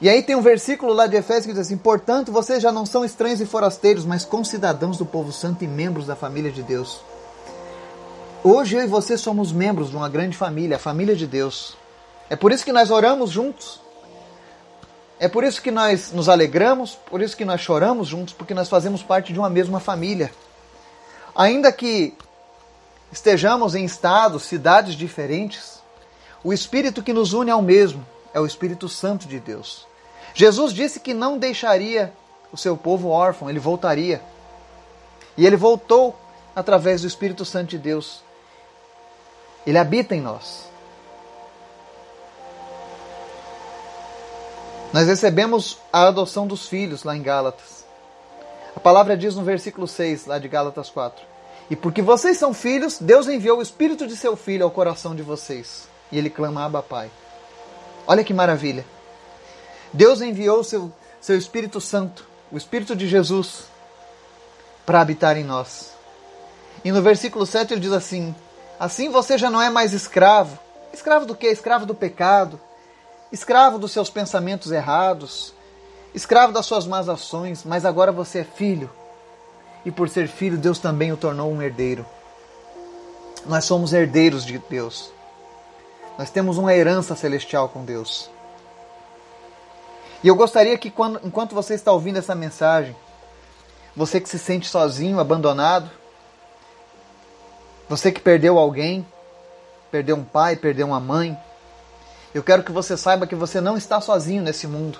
E 0.01 0.09
aí 0.09 0.23
tem 0.23 0.35
um 0.35 0.43
versículo 0.43 0.93
lá 0.93 1.07
de 1.07 1.17
Efésios 1.17 1.47
que 1.47 1.53
diz 1.53 1.61
assim: 1.61 1.77
Portanto, 1.77 2.33
vocês 2.33 2.62
já 2.62 2.73
não 2.73 2.85
são 2.85 3.05
estranhos 3.05 3.41
e 3.41 3.47
forasteiros, 3.47 4.05
mas 4.05 4.25
concidadãos 4.25 4.99
do 4.99 5.07
povo 5.07 5.31
santo 5.31 5.62
e 5.62 5.69
membros 5.69 6.07
da 6.07 6.17
família 6.17 6.51
de 6.51 6.62
Deus. 6.62 7.01
Hoje 8.45 8.77
eu 8.77 8.83
e 8.83 8.87
você 8.88 9.17
somos 9.17 9.53
membros 9.53 9.91
de 9.91 9.97
uma 9.97 10.09
grande 10.09 10.37
família, 10.37 10.77
a 10.77 10.81
família 10.81 11.15
de 11.15 11.29
Deus. 11.29 11.77
É 12.29 12.35
por 12.35 12.51
isso 12.51 12.65
que 12.65 12.73
nós 12.73 12.91
oramos 12.91 13.31
juntos. 13.31 13.81
É 15.22 15.28
por 15.28 15.44
isso 15.44 15.62
que 15.62 15.70
nós 15.70 16.11
nos 16.11 16.28
alegramos, 16.28 16.96
por 16.96 17.22
isso 17.22 17.37
que 17.37 17.44
nós 17.44 17.61
choramos 17.61 18.08
juntos, 18.08 18.35
porque 18.35 18.52
nós 18.52 18.68
fazemos 18.68 19.04
parte 19.04 19.32
de 19.32 19.38
uma 19.38 19.48
mesma 19.48 19.78
família. 19.78 20.32
Ainda 21.32 21.70
que 21.70 22.12
estejamos 23.12 23.76
em 23.76 23.85
estados, 23.85 24.42
cidades 24.42 24.96
diferentes, 24.96 25.80
o 26.42 26.52
Espírito 26.52 27.04
que 27.04 27.12
nos 27.12 27.35
une 27.35 27.52
é 27.52 27.54
o 27.54 27.62
mesmo, 27.62 28.04
é 28.35 28.40
o 28.40 28.46
Espírito 28.46 28.88
Santo 28.88 29.28
de 29.28 29.38
Deus. 29.38 29.87
Jesus 30.35 30.72
disse 30.72 30.98
que 30.98 31.14
não 31.14 31.38
deixaria 31.38 32.12
o 32.52 32.56
seu 32.56 32.76
povo 32.76 33.08
órfão, 33.08 33.48
ele 33.48 33.61
voltaria. 33.61 34.20
E 35.37 35.46
ele 35.46 35.56
voltou 35.56 36.18
através 36.52 37.02
do 37.02 37.06
Espírito 37.06 37.44
Santo 37.44 37.68
de 37.68 37.78
Deus. 37.78 38.24
Ele 39.64 39.78
habita 39.78 40.16
em 40.16 40.20
nós. 40.20 40.71
Nós 44.92 45.07
recebemos 45.07 45.78
a 45.90 46.09
adoção 46.09 46.46
dos 46.46 46.68
filhos 46.68 47.02
lá 47.02 47.16
em 47.16 47.22
Gálatas. 47.22 47.83
A 48.76 48.81
palavra 48.81 49.16
diz 49.16 49.35
no 49.35 49.42
versículo 49.42 49.88
6, 49.88 50.26
lá 50.26 50.38
de 50.38 50.48
Gálatas 50.48 50.90
4. 50.90 51.24
E 51.70 51.76
porque 51.76 52.02
vocês 52.02 52.37
são 52.37 52.52
filhos, 52.52 52.98
Deus 53.00 53.26
enviou 53.26 53.59
o 53.59 53.62
Espírito 53.62 54.07
de 54.07 54.14
seu 54.14 54.37
Filho 54.37 54.64
ao 54.64 54.70
coração 54.70 55.14
de 55.14 55.22
vocês. 55.22 55.88
E 56.11 56.18
ele 56.18 56.28
clama, 56.28 56.66
Abba 56.66 56.83
Pai. 56.83 57.11
Olha 58.07 58.22
que 58.22 58.35
maravilha. 58.35 58.85
Deus 59.94 60.20
enviou 60.20 60.62
seu, 60.62 60.92
seu 61.20 61.38
Espírito 61.38 61.81
Santo, 61.81 62.26
o 62.50 62.59
Espírito 62.59 62.94
de 62.94 63.09
Jesus, 63.09 63.64
para 64.85 65.00
habitar 65.00 65.38
em 65.38 65.44
nós. 65.44 65.94
E 66.85 66.92
no 66.92 67.00
versículo 67.00 67.46
7 67.46 67.72
ele 67.72 67.81
diz 67.81 67.92
assim: 67.92 68.35
Assim 68.78 69.09
você 69.09 69.38
já 69.38 69.48
não 69.48 69.62
é 69.62 69.70
mais 69.70 69.94
escravo. 69.94 70.59
Escravo 70.92 71.24
do 71.24 71.35
quê? 71.35 71.46
Escravo 71.46 71.87
do 71.87 71.94
pecado 71.94 72.61
escravo 73.33 73.79
dos 73.79 73.90
seus 73.90 74.11
pensamentos 74.11 74.71
errados, 74.71 75.55
escravo 76.14 76.53
das 76.53 76.66
suas 76.66 76.87
más 76.87 77.09
ações, 77.09 77.64
mas 77.64 77.85
agora 77.85 78.12
você 78.12 78.40
é 78.40 78.45
filho. 78.45 78.90
E 79.85 79.90
por 79.90 80.09
ser 80.09 80.29
filho, 80.29 80.59
Deus 80.59 80.79
também 80.79 81.11
o 81.11 81.16
tornou 81.16 81.51
um 81.51 81.62
herdeiro. 81.62 82.07
Nós 83.47 83.64
somos 83.64 83.92
herdeiros 83.92 84.45
de 84.45 84.59
Deus. 84.59 85.11
Nós 86.18 86.31
temos 86.31 86.59
uma 86.59 86.75
herança 86.75 87.16
celestial 87.16 87.68
com 87.68 87.85
Deus. 87.85 88.31
E 90.23 90.29
eu 90.29 90.37
gostaria 90.37 90.79
que, 90.79 90.90
quando, 90.90 91.21
enquanto 91.25 91.55
você 91.55 91.75
está 91.75 91.90
ouvindo 91.90 92.18
essa 92.18 92.35
mensagem, 92.35 92.95
você 93.97 94.21
que 94.21 94.29
se 94.29 94.38
sente 94.38 94.68
sozinho, 94.68 95.18
abandonado, 95.18 95.90
você 97.88 98.12
que 98.12 98.21
perdeu 98.21 98.57
alguém, 98.57 99.05
perdeu 99.90 100.16
um 100.16 100.25
pai, 100.25 100.55
perdeu 100.55 100.87
uma 100.87 101.01
mãe, 101.01 101.37
eu 102.35 102.42
quero 102.42 102.62
que 102.62 102.73
você 102.73 102.97
saiba 102.97 103.27
que 103.27 103.35
você 103.35 103.61
não 103.61 103.77
está 103.77 104.01
sozinho 104.01 104.42
nesse 104.42 104.66
mundo. 104.66 104.99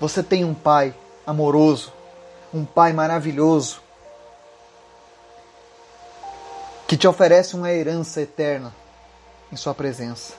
Você 0.00 0.22
tem 0.22 0.44
um 0.44 0.54
Pai 0.54 0.94
amoroso, 1.26 1.92
um 2.52 2.64
Pai 2.64 2.92
maravilhoso, 2.92 3.80
que 6.88 6.96
te 6.96 7.06
oferece 7.06 7.54
uma 7.54 7.72
herança 7.72 8.20
eterna 8.20 8.74
em 9.52 9.56
Sua 9.56 9.74
presença. 9.74 10.34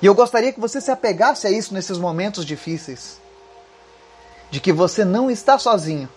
E 0.00 0.06
eu 0.06 0.14
gostaria 0.14 0.52
que 0.52 0.60
você 0.60 0.80
se 0.80 0.90
apegasse 0.90 1.46
a 1.46 1.50
isso 1.50 1.74
nesses 1.74 1.98
momentos 1.98 2.46
difíceis, 2.46 3.20
de 4.50 4.60
que 4.60 4.72
você 4.72 5.04
não 5.04 5.28
está 5.30 5.58
sozinho. 5.58 6.08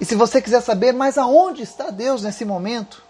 E 0.00 0.04
se 0.06 0.14
você 0.14 0.40
quiser 0.40 0.62
saber, 0.62 0.92
mas 0.92 1.18
aonde 1.18 1.62
está 1.62 1.90
Deus 1.90 2.22
nesse 2.22 2.44
momento? 2.46 3.09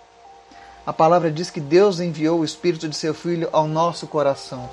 A 0.86 0.92
palavra 0.92 1.30
diz 1.30 1.50
que 1.50 1.60
Deus 1.60 2.00
enviou 2.00 2.40
o 2.40 2.44
Espírito 2.44 2.88
de 2.88 2.96
seu 2.96 3.12
Filho 3.12 3.48
ao 3.52 3.68
nosso 3.68 4.06
coração. 4.06 4.68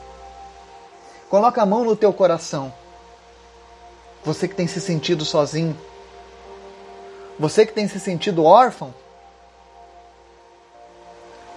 Coloca 1.30 1.62
a 1.62 1.66
mão 1.66 1.84
no 1.84 1.96
teu 1.96 2.14
coração. 2.14 2.74
Você 4.24 4.48
que 4.48 4.56
tem 4.56 4.68
se 4.68 4.80
sentido 4.80 5.26
sozinho. 5.26 5.78
Você 7.38 7.66
que 7.66 7.74
tem 7.74 7.88
se 7.88 8.00
sentido 8.00 8.46
órfão. 8.46 8.94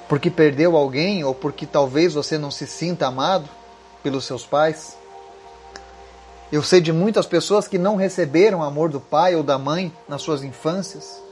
Porque 0.08 0.28
perdeu 0.30 0.76
alguém 0.76 1.22
ou 1.22 1.32
porque 1.32 1.64
talvez 1.64 2.14
você 2.14 2.36
não 2.36 2.50
se 2.50 2.66
sinta 2.66 3.06
amado. 3.06 3.48
pelos 4.02 4.24
seus 4.24 4.46
pais. 4.46 4.96
Eu 6.50 6.62
sei 6.62 6.80
de 6.80 6.90
muitas 6.90 7.26
pessoas 7.26 7.68
que 7.68 7.76
não 7.78 7.96
receberam 7.96 8.62
amor 8.62 8.88
do 8.88 8.98
pai 8.98 9.36
ou 9.36 9.42
da 9.42 9.58
mãe 9.58 9.92
nas 10.08 10.22
suas 10.22 10.42
infâncias 10.42 11.22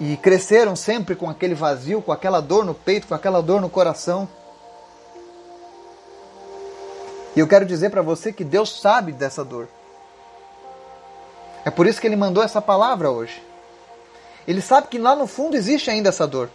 e 0.00 0.16
cresceram 0.16 0.74
sempre 0.74 1.14
com 1.14 1.28
aquele 1.28 1.54
vazio, 1.54 2.02
com 2.02 2.12
aquela 2.12 2.40
dor 2.40 2.64
no 2.64 2.74
peito, 2.74 3.06
com 3.06 3.14
aquela 3.14 3.42
dor 3.42 3.60
no 3.60 3.70
coração. 3.70 4.28
E 7.34 7.40
eu 7.40 7.48
quero 7.48 7.64
dizer 7.64 7.90
para 7.90 8.02
você 8.02 8.32
que 8.32 8.44
Deus 8.44 8.80
sabe 8.80 9.12
dessa 9.12 9.44
dor. 9.44 9.68
É 11.64 11.70
por 11.70 11.86
isso 11.86 12.00
que 12.00 12.06
ele 12.06 12.16
mandou 12.16 12.42
essa 12.42 12.60
palavra 12.60 13.10
hoje. 13.10 13.42
Ele 14.46 14.60
sabe 14.60 14.88
que 14.88 14.98
lá 14.98 15.14
no 15.14 15.26
fundo 15.26 15.56
existe 15.56 15.90
ainda 15.90 16.08
essa 16.08 16.26
dor. 16.26 16.50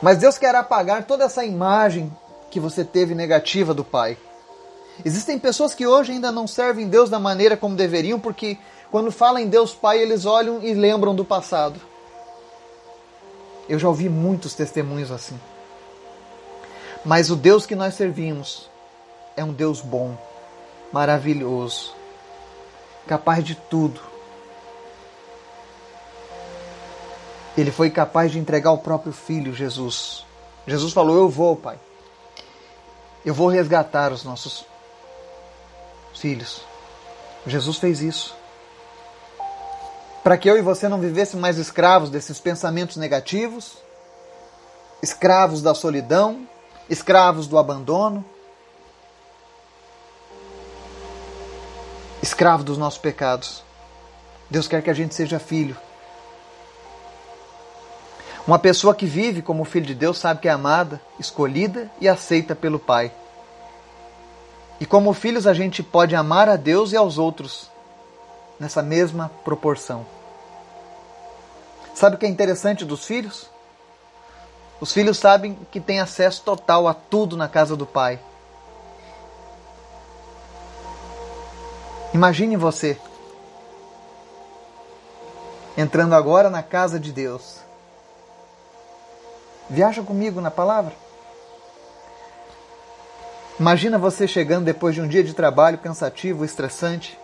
Mas 0.00 0.18
Deus 0.18 0.38
quer 0.38 0.54
apagar 0.54 1.04
toda 1.04 1.24
essa 1.24 1.44
imagem 1.44 2.14
que 2.50 2.60
você 2.60 2.84
teve 2.84 3.14
negativa 3.14 3.74
do 3.74 3.84
Pai. 3.84 4.16
Existem 5.04 5.38
pessoas 5.38 5.74
que 5.74 5.86
hoje 5.86 6.12
ainda 6.12 6.32
não 6.32 6.46
servem 6.46 6.88
Deus 6.88 7.10
da 7.10 7.18
maneira 7.18 7.56
como 7.56 7.76
deveriam, 7.76 8.18
porque 8.18 8.56
quando 8.90 9.12
falam 9.12 9.42
em 9.42 9.48
Deus 9.48 9.74
Pai, 9.74 9.98
eles 9.98 10.24
olham 10.24 10.62
e 10.62 10.72
lembram 10.72 11.14
do 11.14 11.24
passado. 11.24 11.80
Eu 13.68 13.78
já 13.78 13.86
ouvi 13.86 14.08
muitos 14.08 14.54
testemunhos 14.54 15.10
assim. 15.10 15.38
Mas 17.04 17.30
o 17.30 17.36
Deus 17.36 17.66
que 17.66 17.74
nós 17.74 17.94
servimos 17.94 18.68
é 19.36 19.44
um 19.44 19.52
Deus 19.52 19.80
bom, 19.80 20.16
maravilhoso, 20.90 21.94
capaz 23.06 23.44
de 23.44 23.54
tudo. 23.54 24.00
Ele 27.56 27.70
foi 27.70 27.90
capaz 27.90 28.32
de 28.32 28.38
entregar 28.38 28.72
o 28.72 28.78
próprio 28.78 29.12
filho, 29.12 29.52
Jesus. 29.52 30.24
Jesus 30.66 30.92
falou: 30.92 31.16
Eu 31.16 31.28
vou, 31.28 31.56
Pai. 31.56 31.78
Eu 33.24 33.34
vou 33.34 33.48
resgatar 33.48 34.12
os 34.12 34.24
nossos 34.24 34.64
filhos. 36.14 36.62
Jesus 37.46 37.76
fez 37.78 38.00
isso. 38.00 38.37
Para 40.28 40.36
que 40.36 40.50
eu 40.50 40.58
e 40.58 40.60
você 40.60 40.90
não 40.90 41.00
vivêssemos 41.00 41.40
mais 41.40 41.56
escravos 41.56 42.10
desses 42.10 42.38
pensamentos 42.38 42.98
negativos, 42.98 43.78
escravos 45.02 45.62
da 45.62 45.74
solidão, 45.74 46.46
escravos 46.86 47.46
do 47.46 47.56
abandono, 47.56 48.22
escravo 52.22 52.62
dos 52.62 52.76
nossos 52.76 52.98
pecados. 52.98 53.64
Deus 54.50 54.68
quer 54.68 54.82
que 54.82 54.90
a 54.90 54.92
gente 54.92 55.14
seja 55.14 55.38
filho. 55.38 55.74
Uma 58.46 58.58
pessoa 58.58 58.94
que 58.94 59.06
vive 59.06 59.40
como 59.40 59.64
filho 59.64 59.86
de 59.86 59.94
Deus 59.94 60.18
sabe 60.18 60.42
que 60.42 60.48
é 60.48 60.52
amada, 60.52 61.00
escolhida 61.18 61.90
e 62.02 62.06
aceita 62.06 62.54
pelo 62.54 62.78
Pai. 62.78 63.10
E 64.78 64.84
como 64.84 65.14
filhos, 65.14 65.46
a 65.46 65.54
gente 65.54 65.82
pode 65.82 66.14
amar 66.14 66.50
a 66.50 66.56
Deus 66.56 66.92
e 66.92 66.98
aos 66.98 67.16
outros 67.16 67.70
nessa 68.60 68.82
mesma 68.82 69.30
proporção. 69.42 70.17
Sabe 71.98 72.14
o 72.14 72.18
que 72.20 72.26
é 72.26 72.28
interessante 72.28 72.84
dos 72.84 73.04
filhos? 73.04 73.50
Os 74.80 74.92
filhos 74.92 75.18
sabem 75.18 75.58
que 75.72 75.80
têm 75.80 75.98
acesso 75.98 76.42
total 76.44 76.86
a 76.86 76.94
tudo 76.94 77.36
na 77.36 77.48
casa 77.48 77.74
do 77.74 77.84
pai. 77.84 78.20
Imagine 82.14 82.56
você 82.56 82.96
entrando 85.76 86.14
agora 86.14 86.48
na 86.48 86.62
casa 86.62 87.00
de 87.00 87.10
Deus. 87.10 87.56
Viaja 89.68 90.00
comigo 90.00 90.40
na 90.40 90.52
palavra. 90.52 90.94
Imagina 93.58 93.98
você 93.98 94.28
chegando 94.28 94.66
depois 94.66 94.94
de 94.94 95.00
um 95.00 95.08
dia 95.08 95.24
de 95.24 95.34
trabalho 95.34 95.78
cansativo, 95.78 96.44
estressante, 96.44 97.18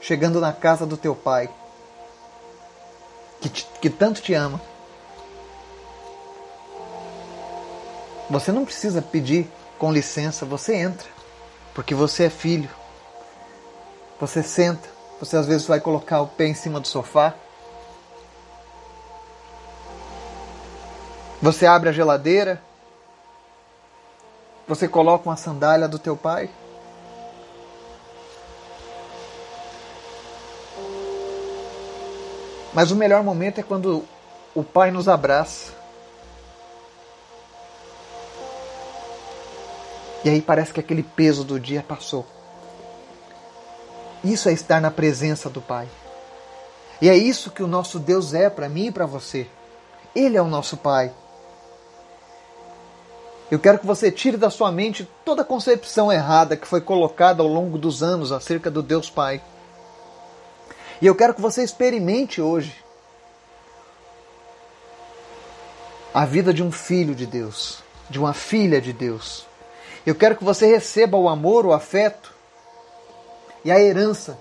chegando 0.00 0.40
na 0.40 0.52
casa 0.52 0.86
do 0.86 0.96
teu 0.96 1.16
pai, 1.16 1.50
que, 3.40 3.48
te, 3.48 3.66
que 3.80 3.90
tanto 3.90 4.20
te 4.20 4.34
ama. 4.34 4.60
Você 8.28 8.52
não 8.52 8.64
precisa 8.64 9.02
pedir 9.02 9.50
com 9.78 9.92
licença, 9.92 10.46
você 10.46 10.76
entra, 10.76 11.08
porque 11.74 11.94
você 11.94 12.24
é 12.24 12.30
filho. 12.30 12.70
Você 14.20 14.42
senta, 14.42 14.88
você 15.18 15.36
às 15.36 15.46
vezes 15.46 15.66
vai 15.66 15.80
colocar 15.80 16.20
o 16.20 16.28
pé 16.28 16.46
em 16.46 16.54
cima 16.54 16.78
do 16.78 16.86
sofá. 16.86 17.34
Você 21.42 21.66
abre 21.66 21.88
a 21.88 21.92
geladeira, 21.92 22.62
você 24.68 24.86
coloca 24.86 25.28
uma 25.28 25.36
sandália 25.36 25.88
do 25.88 25.98
teu 25.98 26.16
pai? 26.16 26.50
Mas 32.72 32.90
o 32.90 32.96
melhor 32.96 33.22
momento 33.22 33.58
é 33.58 33.62
quando 33.62 34.04
o 34.54 34.62
pai 34.62 34.90
nos 34.90 35.08
abraça. 35.08 35.72
E 40.24 40.28
aí 40.28 40.42
parece 40.42 40.72
que 40.72 40.80
aquele 40.80 41.02
peso 41.02 41.44
do 41.44 41.58
dia 41.58 41.84
passou. 41.86 42.26
Isso 44.22 44.48
é 44.48 44.52
estar 44.52 44.80
na 44.80 44.90
presença 44.90 45.48
do 45.48 45.62
Pai. 45.62 45.88
E 47.00 47.08
é 47.08 47.16
isso 47.16 47.50
que 47.50 47.62
o 47.62 47.66
nosso 47.66 47.98
Deus 47.98 48.34
é 48.34 48.50
para 48.50 48.68
mim 48.68 48.86
e 48.86 48.92
para 48.92 49.06
você. 49.06 49.46
Ele 50.14 50.36
é 50.36 50.42
o 50.42 50.48
nosso 50.48 50.76
Pai. 50.76 51.10
Eu 53.50 53.58
quero 53.58 53.78
que 53.78 53.86
você 53.86 54.12
tire 54.12 54.36
da 54.36 54.50
sua 54.50 54.70
mente 54.70 55.08
toda 55.24 55.42
a 55.42 55.44
concepção 55.44 56.12
errada 56.12 56.56
que 56.56 56.68
foi 56.68 56.80
colocada 56.80 57.42
ao 57.42 57.48
longo 57.48 57.78
dos 57.78 58.02
anos 58.02 58.30
acerca 58.30 58.70
do 58.70 58.82
Deus 58.82 59.08
Pai. 59.08 59.40
E 61.00 61.06
eu 61.06 61.14
quero 61.14 61.34
que 61.34 61.40
você 61.40 61.62
experimente 61.62 62.42
hoje 62.42 62.84
a 66.12 66.26
vida 66.26 66.52
de 66.52 66.62
um 66.62 66.70
filho 66.70 67.14
de 67.14 67.24
Deus, 67.24 67.82
de 68.10 68.18
uma 68.18 68.34
filha 68.34 68.80
de 68.80 68.92
Deus. 68.92 69.46
Eu 70.04 70.14
quero 70.14 70.36
que 70.36 70.44
você 70.44 70.66
receba 70.66 71.16
o 71.16 71.28
amor, 71.28 71.64
o 71.64 71.72
afeto 71.72 72.34
e 73.64 73.70
a 73.70 73.80
herança 73.80 74.38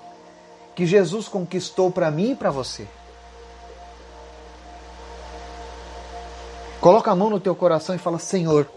que 0.76 0.86
Jesus 0.86 1.28
conquistou 1.28 1.91
para 1.91 2.12
mim 2.12 2.32
e 2.32 2.36
para 2.36 2.50
você. 2.50 2.88
Coloca 6.82 7.12
a 7.12 7.15
mão 7.15 7.30
no 7.30 7.39
teu 7.39 7.56
coração 7.56 7.93
e 7.93 8.00
fala: 8.00 8.17
Senhor, 8.19 8.69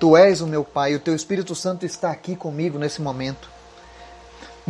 Tu 0.00 0.16
és 0.16 0.40
o 0.40 0.46
meu 0.46 0.64
Pai, 0.64 0.94
o 0.94 1.00
Teu 1.00 1.14
Espírito 1.14 1.54
Santo 1.54 1.84
está 1.84 2.10
aqui 2.10 2.34
comigo 2.34 2.78
nesse 2.78 3.02
momento. 3.02 3.50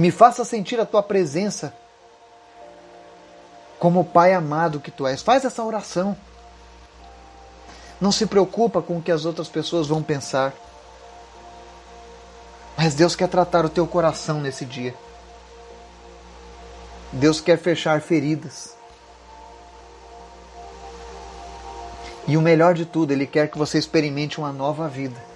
Me 0.01 0.11
faça 0.11 0.47
sentir 0.47 0.81
a 0.81 0.87
Tua 0.87 1.03
presença 1.03 1.75
como 3.79 4.03
Pai 4.03 4.33
amado 4.33 4.81
que 4.81 4.91
Tu 4.91 5.07
és. 5.07 5.21
Faz 5.21 5.45
essa 5.45 5.63
oração. 5.63 6.17
Não 8.01 8.11
se 8.11 8.25
preocupa 8.25 8.81
com 8.81 8.97
o 8.97 9.03
que 9.03 9.13
as 9.13 9.27
outras 9.27 9.47
pessoas 9.47 9.89
vão 9.89 10.03
pensar. 10.03 10.55
Mas 12.79 12.95
Deus 12.95 13.15
quer 13.15 13.29
tratar 13.29 13.67
o 13.67 13.69
teu 13.69 13.87
coração 13.87 14.41
nesse 14.41 14.65
dia. 14.65 14.95
Deus 17.13 17.39
quer 17.39 17.59
fechar 17.59 18.01
feridas. 18.01 18.75
E 22.27 22.39
o 22.39 22.41
melhor 22.41 22.73
de 22.73 22.87
tudo, 22.87 23.13
Ele 23.13 23.27
quer 23.27 23.51
que 23.51 23.59
você 23.59 23.77
experimente 23.77 24.39
uma 24.39 24.51
nova 24.51 24.89
vida. 24.89 25.30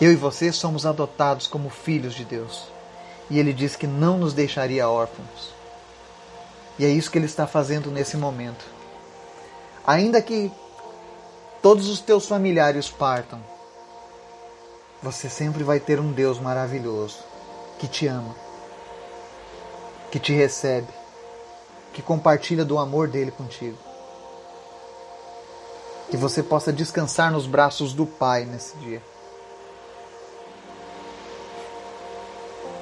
Eu 0.00 0.12
e 0.12 0.16
você 0.16 0.52
somos 0.52 0.86
adotados 0.86 1.46
como 1.46 1.68
filhos 1.68 2.14
de 2.14 2.24
Deus. 2.24 2.68
E 3.28 3.38
Ele 3.38 3.52
diz 3.52 3.74
que 3.74 3.86
não 3.86 4.16
nos 4.16 4.32
deixaria 4.32 4.88
órfãos. 4.88 5.52
E 6.78 6.84
é 6.84 6.88
isso 6.88 7.10
que 7.10 7.18
Ele 7.18 7.26
está 7.26 7.46
fazendo 7.46 7.90
nesse 7.90 8.16
momento. 8.16 8.64
Ainda 9.84 10.22
que 10.22 10.52
todos 11.60 11.88
os 11.88 12.00
teus 12.00 12.26
familiares 12.26 12.88
partam, 12.88 13.42
você 15.02 15.28
sempre 15.28 15.64
vai 15.64 15.80
ter 15.80 15.98
um 15.98 16.12
Deus 16.12 16.38
maravilhoso 16.38 17.18
que 17.78 17.88
te 17.88 18.06
ama, 18.06 18.34
que 20.10 20.18
te 20.18 20.32
recebe, 20.32 20.88
que 21.92 22.02
compartilha 22.02 22.64
do 22.64 22.78
amor 22.78 23.08
dele 23.08 23.30
contigo. 23.30 23.78
Que 26.10 26.16
você 26.16 26.42
possa 26.42 26.72
descansar 26.72 27.32
nos 27.32 27.46
braços 27.46 27.92
do 27.92 28.06
Pai 28.06 28.44
nesse 28.44 28.76
dia. 28.78 29.02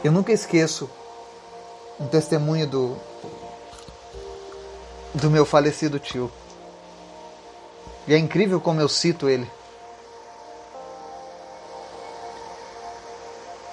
Eu 0.07 0.13
nunca 0.13 0.31
esqueço 0.31 0.89
um 1.99 2.07
testemunho 2.07 2.65
do, 2.65 2.97
do 5.13 5.29
meu 5.29 5.45
falecido 5.45 5.99
tio. 5.99 6.31
E 8.07 8.15
é 8.15 8.17
incrível 8.17 8.61
como 8.61 8.81
eu 8.81 8.89
cito 8.89 9.29
ele. 9.29 9.51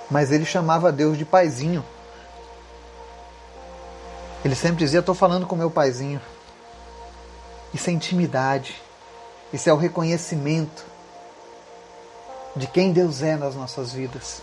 Mas 0.10 0.32
ele 0.32 0.44
chamava 0.44 0.92
Deus 0.92 1.20
de 1.20 1.24
paizinho. 1.24 1.86
Ele 4.44 4.56
sempre 4.56 4.78
dizia: 4.78 5.02
Estou 5.02 5.14
falando 5.14 5.46
com 5.46 5.56
meu 5.56 5.70
paizinho. 5.70 6.20
Isso 7.72 7.92
é 7.92 7.94
intimidade. 7.94 8.82
Isso 9.54 9.70
é 9.70 9.74
o 9.74 9.78
reconhecimento 9.78 10.84
de 12.56 12.66
quem 12.66 12.92
Deus 12.92 13.22
é 13.22 13.36
nas 13.36 13.54
nossas 13.54 13.94
vidas. 13.94 14.42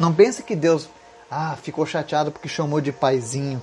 Não 0.00 0.14
pense 0.14 0.42
que 0.42 0.56
Deus 0.56 0.88
ah, 1.30 1.54
ficou 1.62 1.84
chateado 1.84 2.32
porque 2.32 2.48
chamou 2.48 2.80
de 2.80 2.90
paizinho. 2.90 3.60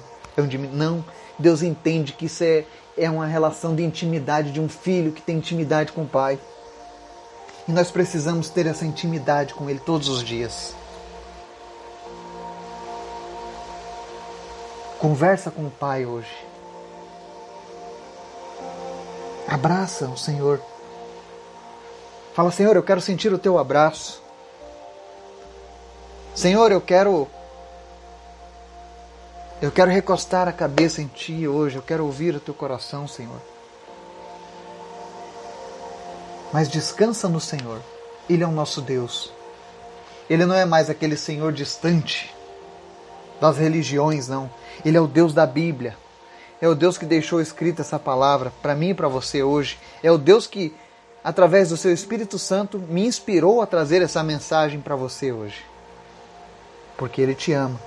Não, 0.71 1.03
Deus 1.39 1.63
entende 1.63 2.13
que 2.13 2.27
isso 2.27 2.43
é, 2.43 2.63
é 2.95 3.09
uma 3.09 3.25
relação 3.25 3.75
de 3.75 3.83
intimidade 3.83 4.51
de 4.51 4.61
um 4.61 4.69
filho 4.69 5.11
que 5.11 5.21
tem 5.21 5.37
intimidade 5.37 5.91
com 5.91 6.03
o 6.03 6.07
pai. 6.07 6.37
E 7.67 7.71
nós 7.71 7.89
precisamos 7.89 8.51
ter 8.51 8.67
essa 8.67 8.85
intimidade 8.85 9.55
com 9.55 9.67
Ele 9.67 9.79
todos 9.79 10.07
os 10.09 10.23
dias. 10.23 10.75
Conversa 14.99 15.49
com 15.49 15.65
o 15.65 15.71
Pai 15.71 16.05
hoje. 16.05 16.45
Abraça 19.47 20.07
o 20.07 20.17
Senhor. 20.17 20.61
Fala, 22.33 22.51
Senhor, 22.51 22.75
eu 22.75 22.83
quero 22.83 23.01
sentir 23.01 23.33
o 23.33 23.39
teu 23.39 23.57
abraço. 23.57 24.26
Senhor, 26.37 26.71
eu 26.71 26.79
quero 26.79 27.27
eu 29.59 29.71
quero 29.71 29.89
recostar 29.89 30.47
a 30.47 30.51
cabeça 30.51 31.01
em 31.01 31.07
ti 31.07 31.47
hoje, 31.47 31.77
eu 31.77 31.81
quero 31.81 32.05
ouvir 32.05 32.35
o 32.35 32.39
teu 32.39 32.53
coração, 32.53 33.07
Senhor. 33.07 33.41
Mas 36.53 36.69
descansa 36.69 37.27
no 37.27 37.41
Senhor. 37.41 37.81
Ele 38.29 38.43
é 38.43 38.47
o 38.47 38.51
nosso 38.51 38.81
Deus. 38.81 39.33
Ele 40.29 40.45
não 40.45 40.53
é 40.53 40.63
mais 40.63 40.91
aquele 40.91 41.17
Senhor 41.17 41.51
distante 41.51 42.31
das 43.41 43.57
religiões, 43.57 44.27
não. 44.27 44.47
Ele 44.85 44.95
é 44.95 45.01
o 45.01 45.07
Deus 45.07 45.33
da 45.33 45.47
Bíblia. 45.47 45.97
É 46.61 46.67
o 46.67 46.75
Deus 46.75 46.99
que 46.99 47.05
deixou 47.07 47.41
escrita 47.41 47.81
essa 47.81 47.97
palavra 47.97 48.53
para 48.61 48.75
mim 48.75 48.89
e 48.89 48.93
para 48.93 49.07
você 49.07 49.41
hoje. 49.41 49.79
É 50.03 50.11
o 50.11 50.19
Deus 50.19 50.45
que, 50.45 50.71
através 51.23 51.69
do 51.69 51.77
seu 51.77 51.91
Espírito 51.91 52.37
Santo, 52.37 52.77
me 52.77 53.07
inspirou 53.07 53.59
a 53.59 53.65
trazer 53.65 54.03
essa 54.03 54.21
mensagem 54.21 54.79
para 54.79 54.95
você 54.95 55.31
hoje. 55.31 55.65
Porque 56.97 57.21
Ele 57.21 57.35
te 57.35 57.53
ama. 57.53 57.79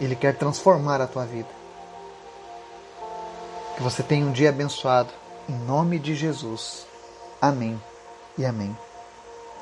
Ele 0.00 0.16
quer 0.16 0.36
transformar 0.36 1.00
a 1.00 1.06
tua 1.06 1.24
vida. 1.24 1.48
Que 3.76 3.82
você 3.82 4.02
tenha 4.02 4.24
um 4.24 4.32
dia 4.32 4.50
abençoado. 4.50 5.10
Em 5.48 5.56
nome 5.66 5.98
de 5.98 6.14
Jesus. 6.14 6.86
Amém 7.40 7.80
e 8.38 8.46
amém. 8.46 8.76